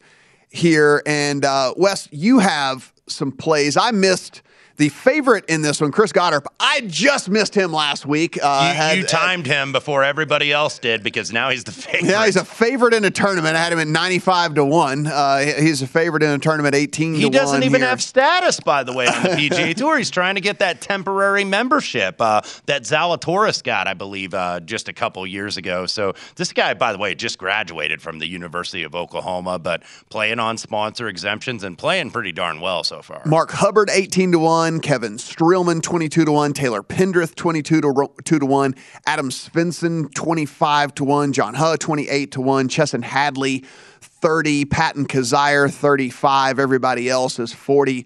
[0.50, 3.78] here, and uh, Wes, you have some plays.
[3.78, 4.44] I missed.
[4.78, 8.38] The favorite in this one, Chris Gotterup, I just missed him last week.
[8.42, 12.06] Uh, you, had- you timed him before everybody else did because now he's the favorite.
[12.10, 13.56] Yeah, he's a favorite in a tournament.
[13.56, 15.08] I had him at 95 to 1.
[15.08, 17.22] Uh, he's a favorite in a tournament 18 to 1.
[17.24, 17.90] He doesn't even here.
[17.90, 19.98] have status, by the way, on the PGA Tour.
[19.98, 24.90] He's trying to get that temporary membership uh, that Zalatoris got, I believe, uh, just
[24.90, 25.88] a couple years ago.
[25.88, 30.38] So this guy, by the way, just graduated from the University of Oklahoma, but playing
[30.38, 33.24] on sponsor exemptions and playing pretty darn well so far.
[33.26, 38.40] Mark Hubbard 18 to 1, Kevin Streelman 22 to 1, Taylor Pendrith 22 to 2
[38.40, 38.76] to 1,
[39.06, 43.64] Adam Svensson 25 to 1, John Huh 28 to 1, Chesson Hadley
[44.02, 48.06] 30, Patton Kizzire 35, everybody else is 40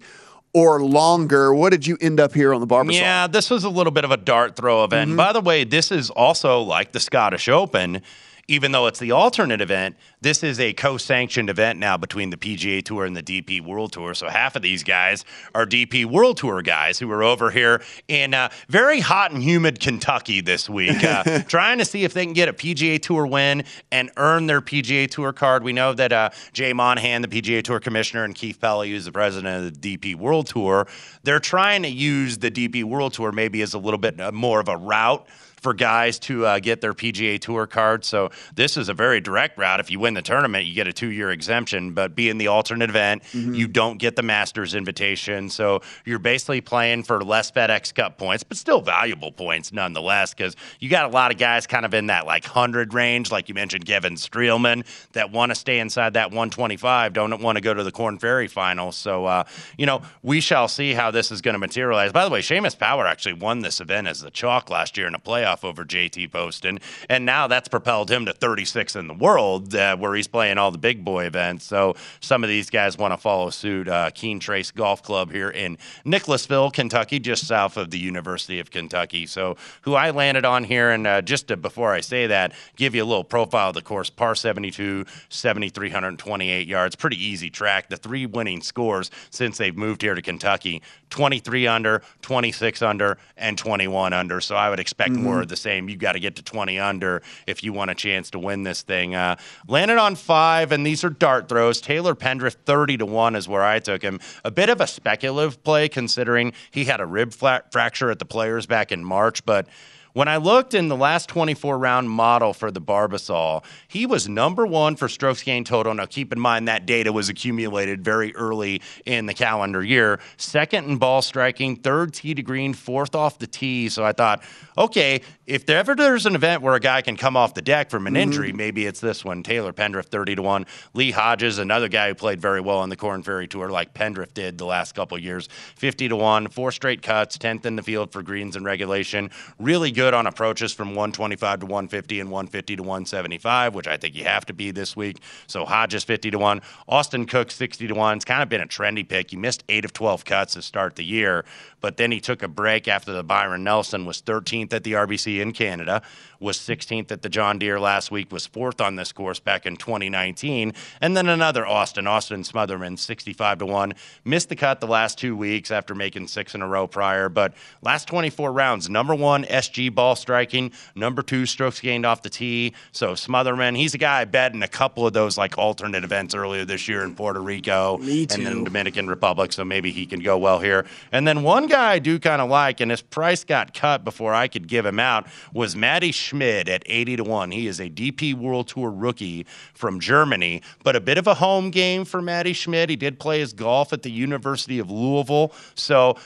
[0.54, 1.52] or longer.
[1.52, 2.94] What did you end up here on the Barbasol?
[2.94, 5.08] Yeah, this was a little bit of a dart throw event.
[5.08, 5.16] Mm-hmm.
[5.16, 8.02] By the way, this is also like the Scottish Open.
[8.48, 12.84] Even though it's the alternate event, this is a co-sanctioned event now between the PGA
[12.84, 14.14] Tour and the DP World Tour.
[14.14, 15.24] So half of these guys
[15.54, 19.78] are DP World Tour guys who are over here in uh, very hot and humid
[19.78, 23.64] Kentucky this week, uh, trying to see if they can get a PGA Tour win
[23.92, 25.62] and earn their PGA Tour card.
[25.62, 29.12] We know that uh, Jay Monahan, the PGA Tour commissioner, and Keith Pelley, who's the
[29.12, 30.88] president of the DP World Tour,
[31.22, 34.58] they're trying to use the DP World Tour maybe as a little bit uh, more
[34.58, 35.26] of a route
[35.62, 38.04] for guys to uh, get their PGA Tour card.
[38.04, 39.78] So this is a very direct route.
[39.78, 41.92] If you win the tournament, you get a two-year exemption.
[41.92, 45.48] But being the alternate event, you don't get the Masters invitation.
[45.48, 50.34] So you're basically playing for less FedEx Cup points, but still valuable points nonetheless.
[50.34, 53.48] Because you got a lot of guys kind of in that like hundred range, like
[53.48, 57.72] you mentioned, Kevin Streelman, that want to stay inside that 125, don't want to go
[57.72, 58.90] to the Korn Ferry final.
[58.90, 59.44] So uh,
[59.78, 62.10] you know we shall see how this is going to materialize.
[62.10, 65.14] By the way, Seamus Power actually won this event as the chalk last year in
[65.14, 69.74] a playoff over JT Poston, and now that's propelled him to 36 in the world,
[69.74, 71.64] uh, where he's playing all the big boy events.
[71.64, 73.88] So some of these guys want to follow suit.
[73.88, 78.70] Uh, Keene Trace Golf Club here in Nicholasville, Kentucky, just south of the University of
[78.70, 79.26] Kentucky.
[79.26, 82.94] So who I landed on here, and uh, just to, before I say that, give
[82.94, 87.88] you a little profile of the course: par 72, 7,328 yards, pretty easy track.
[87.88, 93.58] The three winning scores since they've moved here to Kentucky: 23 under, 26 under, and
[93.58, 94.40] 21 under.
[94.40, 95.88] So I would expect more the same.
[95.88, 98.82] You got to get to 20 under if you want a chance to win this
[98.82, 99.14] thing.
[99.14, 99.36] Uh,
[99.68, 101.80] landed on five, and these are dart throws.
[101.80, 104.20] Taylor Pendrith 30 to one is where I took him.
[104.44, 108.24] A bit of a speculative play considering he had a rib flat fracture at the
[108.24, 109.66] Players back in March, but
[110.14, 114.66] When I looked in the last 24 round model for the Barbasol, he was number
[114.66, 115.94] one for strokes gained total.
[115.94, 120.20] Now, keep in mind that data was accumulated very early in the calendar year.
[120.36, 123.88] Second in ball striking, third tee to green, fourth off the tee.
[123.88, 124.42] So I thought,
[124.76, 127.88] okay, if there ever there's an event where a guy can come off the deck
[127.88, 128.20] from an Mm-hmm.
[128.20, 129.42] injury, maybe it's this one.
[129.42, 130.66] Taylor Pendrith, 30 to 1.
[130.92, 134.34] Lee Hodges, another guy who played very well on the Korn Ferry Tour, like Pendrith
[134.34, 136.48] did the last couple of years, 50 to 1.
[136.48, 139.30] Four straight cuts, 10th in the field for greens and regulation.
[139.58, 144.14] Really good on approaches from 125 to 150 and 150 to 175, which I think
[144.14, 145.18] you have to be this week.
[145.46, 146.60] So Hodges, 50 to 1.
[146.88, 148.16] Austin Cook, 60 to 1.
[148.16, 149.30] It's kind of been a trendy pick.
[149.30, 151.44] He missed 8 of 12 cuts to start the year,
[151.80, 155.40] but then he took a break after the Byron Nelson was 13th at the RBC
[155.40, 156.02] in Canada,
[156.42, 159.76] was 16th at the John Deere last week, was fourth on this course back in
[159.76, 163.94] 2019, and then another Austin, Austin Smotherman, 65 to 1.
[164.24, 167.54] Missed the cut the last two weeks after making six in a row prior, but
[167.80, 172.74] last 24 rounds, number one SG ball striking, number two strokes gained off the tee.
[172.90, 176.34] So Smotherman, he's a guy I bet in a couple of those like alternate events
[176.34, 178.64] earlier this year in Puerto Rico and then.
[178.64, 180.86] Dominican Republic, so maybe he can go well here.
[181.12, 184.34] And then one guy I do kind of like, and his price got cut before
[184.34, 187.50] I could give him out, was Matti Schmid at 80 to 1.
[187.50, 191.70] He is a DP World Tour rookie from Germany, but a bit of a home
[191.70, 192.88] game for Matti Schmid.
[192.88, 195.52] He did play his golf at the University of Louisville.
[195.74, 196.16] So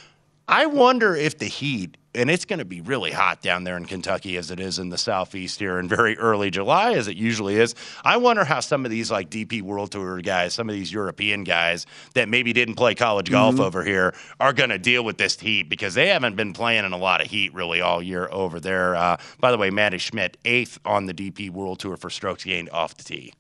[0.49, 3.85] I wonder if the Heat, and it's going to be really hot down there in
[3.85, 7.57] Kentucky as it is in the southeast here in very early July, as it usually
[7.57, 7.75] is.
[8.05, 11.43] I wonder how some of these like DP World Tour guys, some of these European
[11.43, 11.85] guys
[12.15, 15.65] that maybe didn't play college golf over here, are going to deal with this heat
[15.69, 18.95] because they haven't been playing in a lot of heat really all year over there.
[18.95, 22.71] Uh, by the way, Matti Schmid, eighth on the DP World Tour for strokes gained
[22.71, 23.33] off the tee.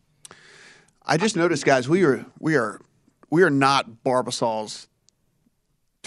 [1.06, 2.80] I just noticed, guys, we are we are
[3.30, 4.88] we are not Barbasol's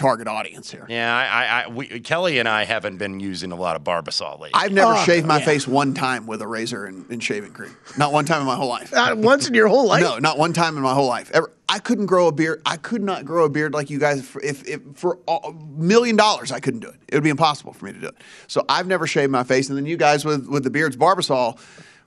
[0.00, 0.86] target audience here.
[0.88, 4.40] Yeah, I, I, I we, Kelly and I haven't been using a lot of Barbasol
[4.40, 4.50] lately.
[4.54, 5.44] I've never Oh, shaved my yeah.
[5.44, 7.76] face one time with a razor and, and shaving cream.
[7.98, 8.90] Not one time in my whole life.
[8.92, 10.02] Not once in your whole life.
[10.02, 11.30] No, not one time in my whole life.
[11.32, 11.52] Ever.
[11.68, 12.62] I couldn't grow a beard.
[12.66, 14.26] I could not grow a beard like you guys.
[14.26, 16.96] For, if, if for a million dollars, I couldn't do it.
[17.08, 18.16] It would be impossible for me to do it.
[18.48, 19.68] So I've never shaved my face.
[19.68, 21.60] And then you guys with with the beards, Barbasol,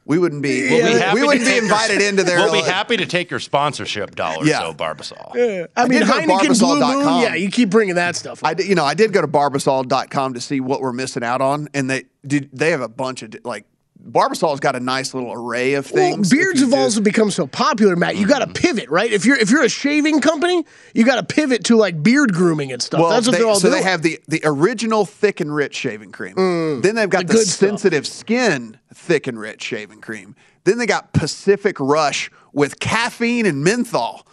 [0.06, 0.70] we wouldn't be.
[0.70, 2.38] We'll be we, happy we wouldn't be take your- invited into their.
[2.40, 4.62] We'll be uh, happy to take your sponsorship dollars, Yeah.
[4.64, 5.32] though, Barbasol.
[5.36, 7.22] I I mean, did go Heineken Blue Moon.
[7.22, 8.44] Yeah, you keep bringing that stuff.
[8.44, 8.50] Up.
[8.50, 11.42] I did, you know, I did go to barbasol.com to see what we're missing out
[11.42, 12.50] on, and they did.
[12.54, 13.66] They have a bunch of like
[14.06, 16.30] Barbasol's got a nice little array of Well, things.
[16.30, 18.18] beards have also become so popular, Matt.
[18.18, 19.12] You got to pivot, right?
[19.12, 22.72] If you're if you're a shaving company, you got to pivot to like beard grooming
[22.74, 23.00] and stuff.
[23.00, 23.82] Well, That's what they, they're all so doing.
[23.82, 26.36] they have the the original thick and rich shaving cream.
[26.82, 27.70] then they've got the the, good stuff.
[27.70, 30.36] sensitive skin thick and rich shaving cream.
[30.66, 34.28] Then they got Pacific Rush with caffeine and menthol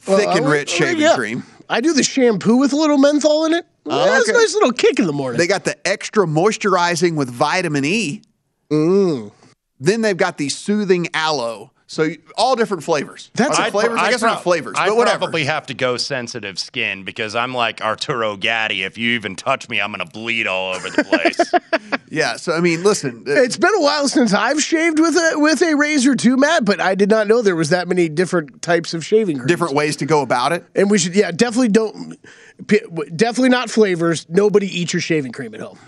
[0.00, 1.14] thick Uh, and rich uh, shaving yeah.
[1.16, 1.44] cream.
[1.68, 3.66] I do the shampoo with a little menthol in it.
[3.86, 4.36] Oh, That's okay.
[4.36, 5.38] a nice little kick in the morning.
[5.38, 8.22] They got the extra moisturizing with vitamin E.
[9.80, 11.70] Then they've got the soothing aloe.
[11.86, 12.08] So
[12.38, 13.30] all different flavors.
[13.34, 13.98] That's Are a- flavors.
[13.98, 15.18] I, I'd guess prob- not flavors, I but whatever.
[15.18, 18.82] probably have to go sensitive skin because I'm like Arturo Gatti.
[18.82, 22.00] If you even touch me, I'm going to bleed all over the place.
[22.10, 22.36] yeah.
[22.36, 23.24] So I mean, listen.
[23.28, 26.64] uh, It's been a while since I've shaved with a with a razor too, Matt.
[26.64, 29.48] But I did not know there was that many different types of shaving creams.
[29.48, 30.64] different ways to go about it.
[30.74, 32.18] And we should, yeah, definitely don't,
[32.66, 34.26] definitely not flavors.
[34.30, 35.78] Nobody eat your shaving cream at home.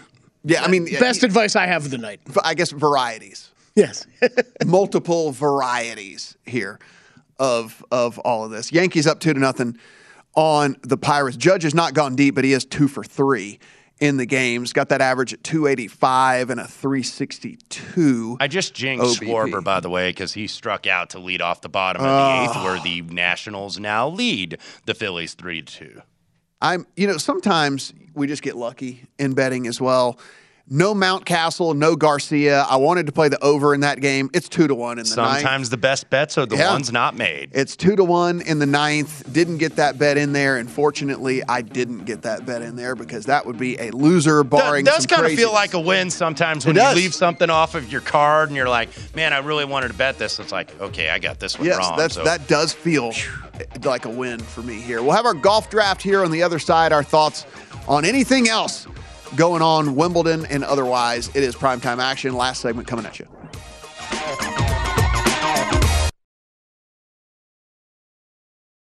[0.47, 0.63] Yeah.
[0.63, 2.21] I mean, Best advice I have of the night.
[2.43, 3.51] I guess varieties.
[3.75, 4.07] Yes.
[4.65, 6.79] multiple varieties here
[7.39, 8.73] of of all of this.
[8.73, 9.77] Yankees up two to nothing
[10.35, 11.37] on the Pirates.
[11.37, 13.59] Judge has not gone deep, but he is two for three
[14.01, 14.73] in the games.
[14.73, 18.37] Got that average at 285 and a 362.
[18.41, 19.29] I just jinxed OBP.
[19.29, 22.45] Schwarber, by the way, because he struck out to lead off the bottom of Ah.
[22.47, 26.03] the eighth, where the Nationals now lead the Phillies three to two.
[26.61, 30.19] I'm, you know, sometimes we just get lucky in betting as well.
[30.69, 32.63] No Mountcastle, no Garcia.
[32.69, 34.29] I wanted to play the over in that game.
[34.35, 35.41] It's two to one in the ninth.
[35.43, 36.73] Sometimes the best bets are the Yeah.
[36.73, 37.51] ones not made.
[37.53, 39.23] It's two to one in the ninth.
[39.33, 42.97] Didn't get that bet in there, and fortunately, I didn't get that bet in there
[42.97, 44.43] because that would be a loser.
[44.43, 47.77] Barring That does kind of feel like a win sometimes when you leave something off
[47.77, 50.41] of your card and you're like, man, I really wanted to bet this.
[50.41, 52.09] It's like, okay, I got this one Yes, wrong.
[52.09, 53.13] so that does feel
[53.85, 55.01] like a win for me here.
[55.01, 56.93] We'll have our golf draft here on the other side.
[56.93, 57.47] Our thoughts
[57.87, 58.89] on anything else
[59.37, 61.29] going on Wimbledon and otherwise.
[61.29, 62.35] It is primetime action.
[62.35, 64.66] Last segment coming at you.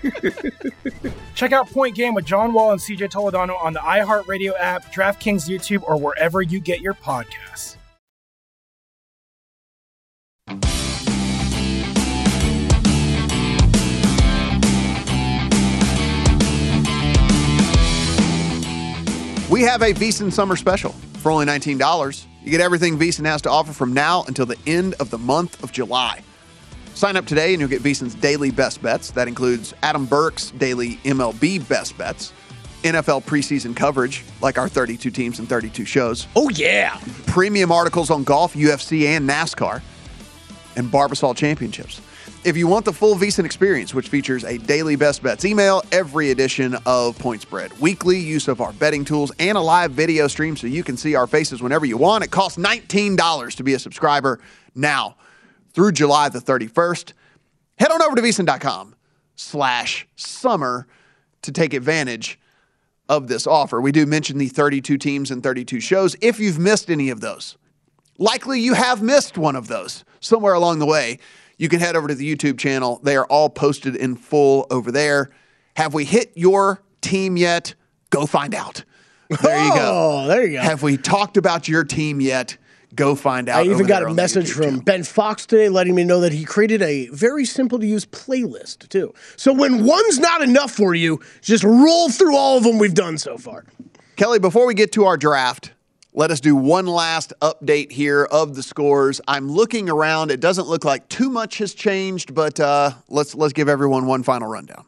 [1.34, 5.48] Check out Point Game with John Wall and CJ Toledano on the iHeartRadio app, DraftKings
[5.48, 7.76] YouTube, or wherever you get your podcasts.
[19.50, 22.26] We have a VSiN summer special for only $19.
[22.42, 25.62] You get everything VSiN has to offer from now until the end of the month
[25.64, 26.22] of July.
[27.00, 29.10] Sign up today and you'll get VSiN's daily best bets.
[29.12, 32.34] That includes Adam Burke's daily MLB best bets,
[32.82, 36.26] NFL preseason coverage, like our 32 teams and 32 shows.
[36.36, 37.00] Oh, yeah.
[37.26, 39.80] Premium articles on golf, UFC, and NASCAR,
[40.76, 42.02] and Barbasol championships.
[42.44, 46.32] If you want the full VSiN experience, which features a daily best bets email, every
[46.32, 50.54] edition of Point Spread, weekly use of our betting tools, and a live video stream
[50.54, 53.78] so you can see our faces whenever you want, it costs $19 to be a
[53.78, 54.38] subscriber
[54.74, 55.16] now
[55.72, 57.12] through July the 31st.
[57.78, 58.94] Head on over to VSiN.com
[59.36, 60.86] slash summer
[61.42, 62.38] to take advantage
[63.08, 63.80] of this offer.
[63.80, 66.14] We do mention the 32 teams and 32 shows.
[66.20, 67.56] If you've missed any of those,
[68.18, 71.18] likely you have missed one of those somewhere along the way.
[71.58, 73.00] You can head over to the YouTube channel.
[73.02, 75.30] They are all posted in full over there.
[75.76, 77.74] Have we hit your team yet?
[78.10, 78.84] Go find out.
[79.42, 79.90] There you go.
[79.92, 80.60] Oh, there you go.
[80.62, 82.56] Have we talked about your team yet?
[82.94, 83.60] Go find out.
[83.60, 84.82] I even got a message from channel.
[84.82, 88.88] Ben Fox today letting me know that he created a very simple to use playlist
[88.88, 89.14] too.
[89.36, 93.16] So when one's not enough for you, just roll through all of them we've done
[93.18, 93.64] so far.
[94.16, 95.72] Kelly, before we get to our draft,
[96.12, 99.20] let us do one last update here of the scores.
[99.28, 100.32] I'm looking around.
[100.32, 104.24] It doesn't look like too much has changed, but uh, let's let's give everyone one
[104.24, 104.84] final rundown.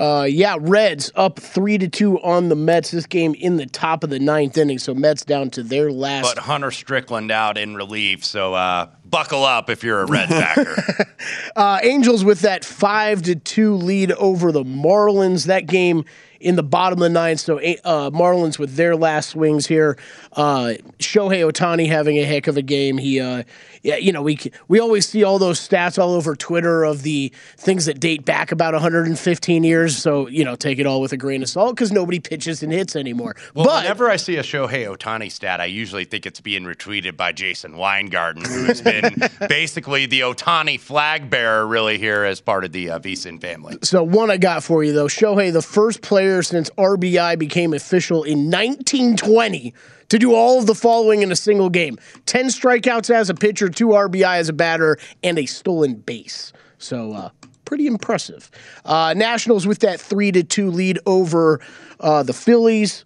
[0.00, 2.90] Uh, yeah, Reds up three to two on the Mets.
[2.90, 6.34] This game in the top of the ninth inning, so Mets down to their last.
[6.34, 11.06] But Hunter Strickland out in relief, so uh, buckle up if you're a Red backer.
[11.54, 15.44] Uh, Angels with that five to two lead over the Marlins.
[15.44, 16.06] That game
[16.40, 17.40] in the bottom of the ninth.
[17.40, 19.98] So uh, Marlins with their last swings here.
[20.32, 22.96] Uh, Shohei Ohtani having a heck of a game.
[22.96, 23.42] He, uh,
[23.82, 27.32] yeah, you know, we we always see all those stats all over Twitter of the
[27.56, 29.96] things that date back about 115 years.
[29.96, 32.72] So you know, take it all with a grain of salt because nobody pitches and
[32.72, 33.36] hits anymore.
[33.54, 37.16] Well, but whenever I see a Shohei Ohtani stat, I usually think it's being retweeted
[37.16, 39.16] by Jason Weingarten, who has been
[39.48, 43.00] basically the Ohtani flag bearer, really here as part of the uh,
[43.40, 43.76] family.
[43.82, 48.24] So one I got for you though, Shohei, the first player since RBI became official
[48.24, 49.74] in 1920
[50.10, 53.68] to do all of the following in a single game: ten strikeouts as a pitcher,
[53.68, 56.52] two RBI as a batter, and a stolen base.
[56.78, 57.12] So.
[57.12, 57.30] Uh,
[57.70, 58.50] pretty impressive.
[58.84, 61.60] Uh, Nationals with that three to two lead over
[62.00, 63.04] uh, the Phillies.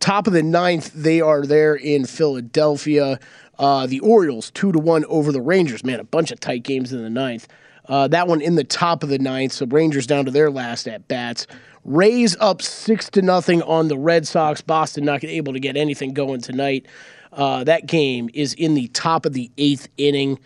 [0.00, 3.20] Top of the ninth, they are there in Philadelphia.
[3.60, 5.84] Uh, the Orioles two to one over the Rangers.
[5.84, 7.46] Man, a bunch of tight games in the ninth.
[7.88, 9.52] Uh, that one in the top of the ninth.
[9.52, 11.46] So Rangers down to their last at bats.
[11.84, 14.60] Rays up six to nothing on the Red Sox.
[14.60, 16.86] Boston not able to get anything going tonight.
[17.32, 20.38] Uh, that game is in the top of the eighth inning.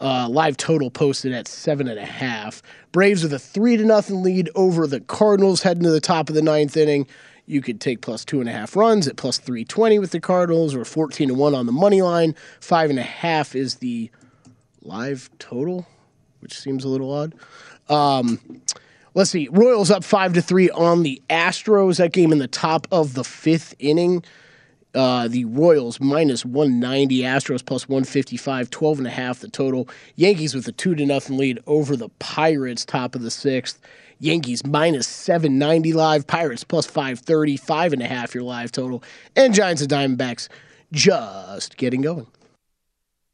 [0.00, 2.60] Uh, live total posted at seven and a half.
[2.90, 6.34] Braves with a three to nothing lead over the Cardinals heading to the top of
[6.34, 7.06] the ninth inning.
[7.46, 10.74] You could take plus two and a half runs at plus 320 with the Cardinals
[10.74, 12.34] or 14 to 1 on the money line.
[12.60, 14.10] Five and a half is the
[14.82, 15.86] live total,
[16.40, 17.34] which seems a little odd.
[17.88, 18.40] Um,
[19.14, 19.48] let's see.
[19.50, 21.98] Royals up five to three on the Astros.
[21.98, 24.24] That game in the top of the fifth inning.
[24.94, 29.88] Uh, the Royals minus 190, Astros plus 155, 12 and a half the total.
[30.16, 33.80] Yankees with a two to nothing lead over the Pirates, top of the sixth.
[34.18, 39.02] Yankees minus 790 live, Pirates plus 530, five and a half your live total,
[39.34, 40.48] and Giants and Diamondbacks
[40.92, 42.26] just getting going.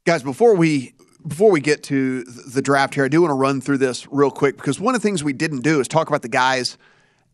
[0.05, 0.93] Guys, before we
[1.27, 4.31] before we get to the draft here, I do want to run through this real
[4.31, 6.77] quick because one of the things we didn't do is talk about the guys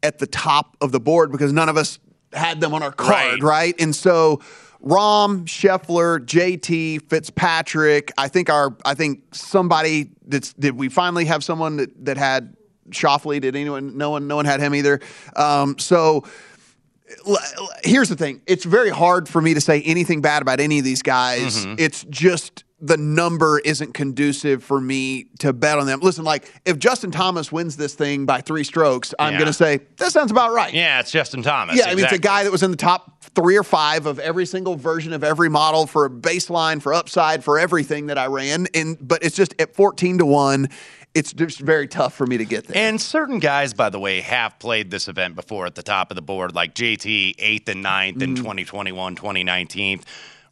[0.04, 2.00] at the top of the board because none of us
[2.34, 3.44] had them on our card, right?
[3.44, 3.76] right?
[3.80, 4.42] And so
[4.84, 8.12] Rahm, Scheffler, JT, Fitzpatrick.
[8.18, 12.56] I think our I think somebody that's did we finally have someone that, that had
[12.90, 13.42] Schauffele?
[13.42, 15.00] Did anyone no one no one had him either?
[15.36, 16.24] Um, so
[17.84, 18.42] here's the thing.
[18.46, 21.66] It's very hard for me to say anything bad about any of these guys.
[21.66, 21.76] Mm-hmm.
[21.80, 26.00] It's just the number isn't conducive for me to bet on them.
[26.02, 29.40] Listen, like if Justin Thomas wins this thing by three strokes, I'm yeah.
[29.40, 30.74] going to say that sounds about right.
[30.74, 31.76] Yeah, it's Justin Thomas.
[31.76, 31.92] Yeah, exactly.
[31.92, 34.46] I mean it's a guy that was in the top three or five of every
[34.46, 38.68] single version of every model for baseline, for upside, for everything that I ran.
[38.76, 40.70] And but it's just at 14 to one.
[41.16, 42.78] It's just very tough for me to get there.
[42.78, 46.16] And certain guys, by the way, have played this event before at the top of
[46.16, 48.24] the board, like JT, eighth and ninth mm.
[48.24, 50.02] in 2021, 2019.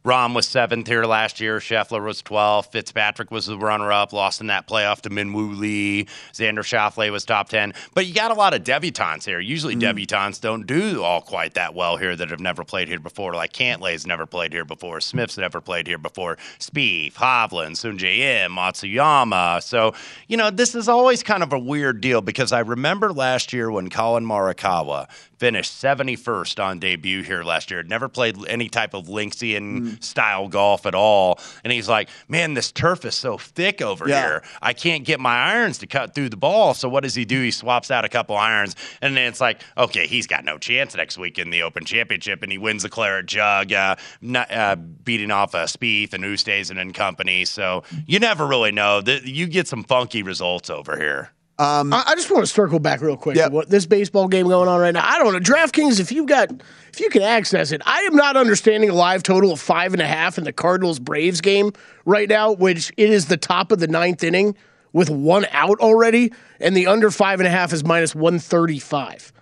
[0.04, 1.60] Rahm was seventh here last year.
[1.60, 2.72] Scheffler was 12th.
[2.72, 6.04] Fitzpatrick was the runner up, lost in that playoff to Minwoo Lee.
[6.34, 7.72] Xander Schauffele was top 10.
[7.94, 9.40] But you got a lot of debutantes here.
[9.40, 9.80] Usually, mm.
[9.80, 13.32] debutantes don't do all quite that well here that have never played here before.
[13.32, 15.00] Like Cantlay's never played here before.
[15.00, 16.36] Smith's never played here before.
[16.58, 19.62] Spieth, Hovland, Sungjae Im, Matsuyama.
[19.62, 19.94] So,
[20.28, 23.70] you know, this is always kind of a weird deal because I remember last year
[23.70, 25.08] when Collin Morikawa
[25.38, 27.82] finished 71st on debut here last year.
[27.82, 30.02] Never played any type of Linksian mm.
[30.02, 31.38] style golf at all.
[31.62, 34.22] And he's like, man, this turf is so thick over yeah.
[34.22, 34.42] here.
[34.62, 36.74] I can't get my irons to cut through the ball.
[36.74, 37.42] So what does he do?
[37.42, 38.76] He swaps out a couple irons.
[39.00, 42.42] And then it's like, okay, he's got no chance next week in the Open Championship.
[42.42, 46.80] And he wins the Claret Jug, uh, not, uh, beating off uh, Spieth and Oosthuizen
[46.80, 47.44] and company.
[47.44, 49.02] So you never really know.
[49.24, 51.30] You get some funky results over here.
[51.56, 53.36] Um, I, I, just want to circle back real quick.
[53.36, 53.52] Yep.
[53.52, 55.06] What this baseball game going on right now?
[55.06, 55.38] I don't know.
[55.38, 56.50] DraftKings, if you got,
[56.92, 60.02] if you can access it, I am not understanding a live total of five and
[60.02, 61.72] a half in the Cardinals Braves game
[62.04, 64.56] right now, which it is the top of the ninth inning
[64.92, 68.80] with one out already, and the under five and a half is minus one thirty
[68.80, 69.32] five.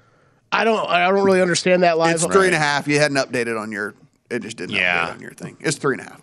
[0.50, 2.14] I don't, I don't really understand that live.
[2.14, 2.86] It's three and a half.
[2.86, 3.94] You hadn't updated on your,
[4.30, 5.06] it just didn't yeah.
[5.06, 5.56] update on your thing.
[5.60, 6.21] It's three and a half.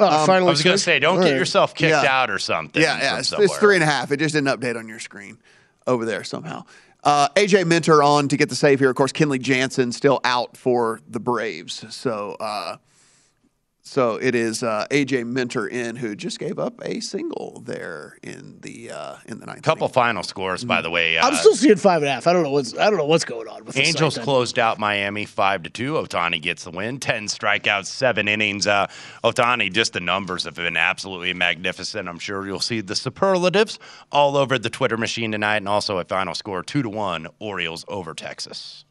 [0.00, 2.22] Oh, um, I was going to say, don't get yourself kicked yeah.
[2.22, 2.80] out or something.
[2.80, 3.18] Yeah, yeah.
[3.18, 4.10] It's, it's, three and a half.
[4.10, 5.38] It just didn't update on your screen
[5.86, 6.64] over there somehow.
[7.02, 8.90] Uh, AJ Minter on to get the save here.
[8.90, 11.84] Of course, Kenley Jansen still out for the Braves.
[11.94, 12.76] So uh,
[13.90, 18.60] so it is uh, AJ Minter in who just gave up a single there in
[18.60, 19.62] the uh, in the ninth.
[19.62, 19.94] Couple inning.
[19.94, 21.18] final scores, by the way.
[21.18, 22.28] Uh, I'm still seeing five and a half.
[22.28, 23.64] I don't know what's I don't know what's going on.
[23.64, 25.94] with Angels closed out Miami five to two.
[25.94, 27.00] Ohtani gets the win.
[27.00, 28.68] Ten strikeouts, seven innings.
[28.68, 28.86] Uh,
[29.24, 32.08] Ohtani, just the numbers have been absolutely magnificent.
[32.08, 33.80] I'm sure you'll see the superlatives
[34.12, 37.26] all over the Twitter machine tonight, and also a final score two to one.
[37.40, 38.84] Orioles over Texas.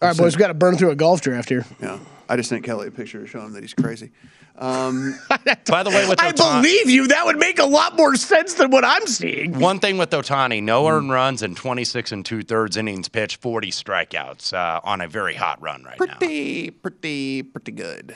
[0.00, 1.64] All right, boys, we've got to burn through a golf draft here.
[1.80, 1.98] Yeah.
[2.28, 4.10] I just sent Kelly a picture to show him that he's crazy.
[4.56, 5.18] Um,
[5.66, 7.08] By the way, with I Ohtani, believe you.
[7.08, 9.58] That would make a lot more sense than what I'm seeing.
[9.58, 13.70] one thing with Ohtani, no earned runs and 26 and two thirds innings pitched, 40
[13.70, 16.16] strikeouts uh, on a very hot run right now.
[16.18, 18.14] pretty, pretty, pretty good.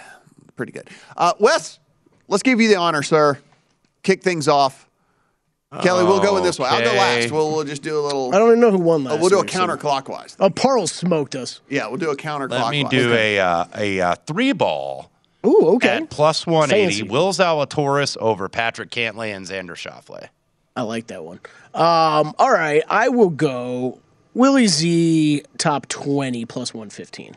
[0.56, 0.88] Pretty good.
[1.16, 1.78] Uh, Wes,
[2.28, 3.38] let's give you the honor, sir.
[4.02, 4.88] Kick things off.
[5.80, 6.68] Kelly, we'll go in this way.
[6.68, 6.98] I'll go Okay.
[7.22, 7.30] last.
[7.30, 8.34] We'll, we'll just do a little.
[8.34, 9.20] I don't even know who won uh, last.
[9.20, 10.36] we'll do a week, so- counterclockwise.
[10.38, 11.60] Oh, Parle smoked us.
[11.68, 12.62] Yeah, we'll do a counterclockwise.
[12.62, 15.10] Let me do a, uh, a uh, three ball
[15.46, 15.96] Ooh, okay.
[15.96, 16.98] at plus 180.
[16.98, 17.10] Fancy.
[17.10, 20.28] Will Zalatoris over Patrick Cantlay and Xander Schauffele.
[20.76, 21.40] I like that one.
[21.74, 23.98] Um, all right, I will go
[24.34, 27.34] Willie Z top 20 plus 115.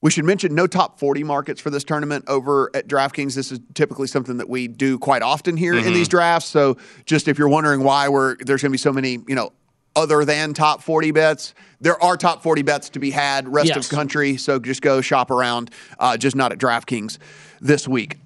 [0.00, 3.34] We should mention no top 40 markets for this tournament over at DraftKings.
[3.34, 5.94] This is typically something that we do quite often here in Mhm.
[5.94, 6.48] these drafts.
[6.48, 9.52] So just if you're wondering why we're there's going to be so many, you know,
[9.96, 13.86] other than top 40 bets, there are top 40 bets to be had rest Yes.
[13.86, 14.36] of country.
[14.36, 17.18] So just go shop around, uh, just not at DraftKings
[17.60, 18.18] this week.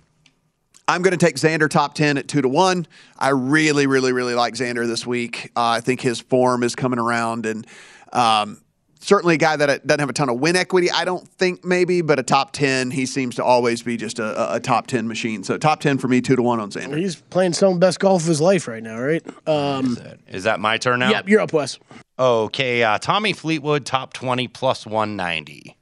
[0.88, 2.86] I'm going to take Xander top 10 at 2 to 1.
[3.18, 5.50] I really, really, really like Xander this week.
[5.56, 7.66] Uh, I think his form is coming around and
[8.12, 8.58] um,
[9.02, 12.00] certainly a guy that doesn't have a ton of win equity, I don't think maybe,
[12.02, 15.06] but a top 10, he seems to always be just a, a- a top 10
[15.08, 15.42] machine.
[15.44, 16.96] So top 10 for me, 2 to 1 on Xander.
[16.98, 19.22] He's playing some best golf of his life right now, right?
[19.48, 19.98] Um,
[20.28, 21.10] Is that my turn now?
[21.10, 21.78] Yep, you're up, Wes.
[22.18, 25.76] Okay, uh, Tommy Fleetwood, top 20 plus 190.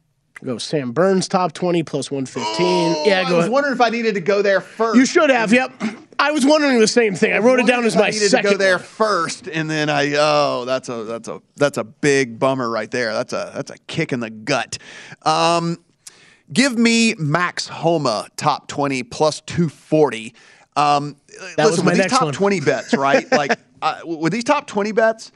[0.45, 3.05] Go Sam Burns top 20 plus 115.
[3.07, 3.51] yeah, I was ahead.
[3.51, 4.97] wondering if I needed to go there first.
[4.97, 5.71] You should have, yep.
[6.19, 7.33] I was wondering the same thing.
[7.33, 8.53] I wrote it down as my I needed second.
[8.53, 12.39] to go there first, and then I oh that's a that's a that's a big
[12.39, 13.13] bummer right there.
[13.13, 14.77] That's a that's a kick in the gut.
[15.23, 15.79] Um,
[16.53, 20.35] give me Max Homa top twenty plus two forty.
[20.77, 21.17] Um,
[21.57, 22.33] That was listen, my with these top one.
[22.35, 23.31] twenty bets, right?
[23.33, 25.33] like uh, with these top twenty bets.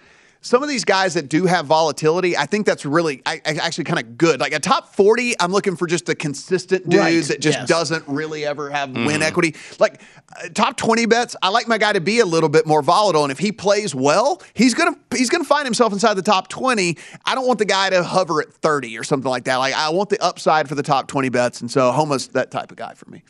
[0.47, 3.85] Some of these guys that do have volatility, I think that's really I, I actually
[3.85, 4.41] kind of good.
[4.41, 7.67] Like a top 40, I'm looking for just a consistent dude Right, that just yes.
[7.69, 9.23] doesn't really ever have win Mhm.
[9.23, 9.55] equity.
[9.81, 10.03] Like
[10.37, 13.23] uh, top 20 bets, I like my guy to be a little bit more volatile
[13.25, 16.23] and if he plays well, he's going to he's going to find himself inside the
[16.23, 16.99] top 20.
[17.25, 19.57] I don't want the guy to hover at 30 or something like that.
[19.57, 22.71] Like I want the upside for the top 20 bets and so Homa's that type
[22.71, 23.23] of guy for me.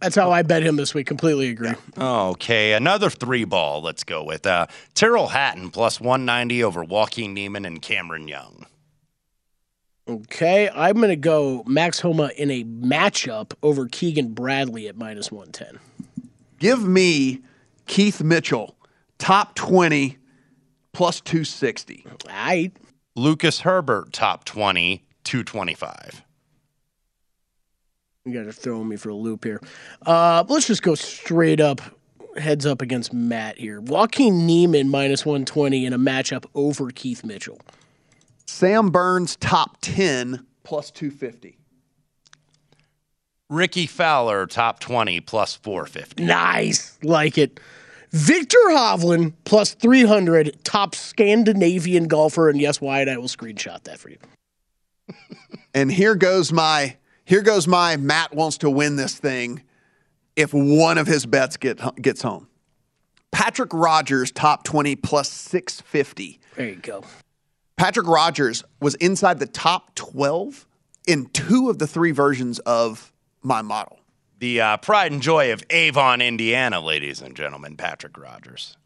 [0.00, 1.06] That's how I bet him this week.
[1.06, 1.72] Completely agree.
[1.96, 3.80] Okay, another three ball.
[3.82, 8.66] Let's go with uh, Tyrrell Hatton plus 190 over Joaquin Niemann and Cameron Young.
[10.08, 15.32] Okay, I'm going to go Max Homa in a matchup over Keegan Bradley at minus
[15.32, 15.80] 110.
[16.60, 17.40] Give me
[17.86, 18.76] Keith Mitchell
[19.18, 20.16] top 20
[20.92, 22.06] plus 260.
[22.06, 22.72] All right.
[23.16, 26.22] Lucas Herbert, top 20, 225.
[28.26, 29.60] You guys are throwing me for a loop here.
[30.04, 31.80] Uh, let's just go straight up,
[32.36, 33.80] heads up against Matt here.
[33.80, 37.60] Joaquin Niemann minus 120 in a matchup over Keith Mitchell.
[38.44, 41.56] Sam Burns top 10 plus 250.
[43.48, 46.24] Rickie Fowler, top 20, plus 450.
[46.24, 46.98] Nice.
[47.04, 47.60] Like it.
[48.10, 52.48] Viktor Hovland plus 300, top Scandinavian golfer.
[52.48, 54.18] And yes, Wyatt, I will screenshot that for you.
[55.74, 56.96] And here goes my
[57.26, 59.62] here goes my Matt wants to win this thing
[60.36, 62.48] if one of his bets get gets home.
[63.32, 66.40] Patrick Rodgers top 20 plus 650.
[66.54, 67.04] There you go.
[67.76, 70.66] Patrick Rodgers was inside the top 12
[71.06, 73.12] in two of the three versions of
[73.42, 73.98] my model.
[74.38, 78.76] The uh, pride and joy of Avon, Indiana, ladies and gentlemen, Patrick Rodgers.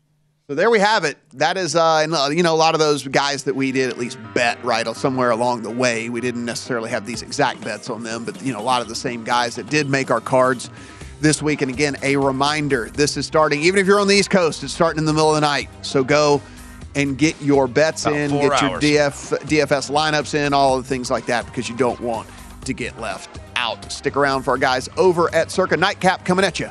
[0.51, 1.16] So there we have it.
[1.34, 3.88] That is, uh, and, uh, you know, a lot of those guys that we did
[3.88, 6.09] at least bet right somewhere along the way.
[6.09, 8.88] We didn't necessarily have these exact bets on them, but you know, a lot of
[8.88, 10.68] the same guys that did make our cards
[11.20, 11.62] this week.
[11.62, 13.62] And again, a reminder: this is starting.
[13.62, 15.68] Even if you're on the East Coast, it's starting in the middle of the night.
[15.82, 16.42] So go
[16.96, 18.80] and get your bets About in, four get your.
[18.80, 22.28] DF, DFS lineups in, all of the things like that, because you don't want
[22.64, 23.92] to get left out.
[23.92, 26.70] Stick around for our guys over at Circa Nightcap coming at you.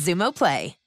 [0.01, 0.80] Xumo Play.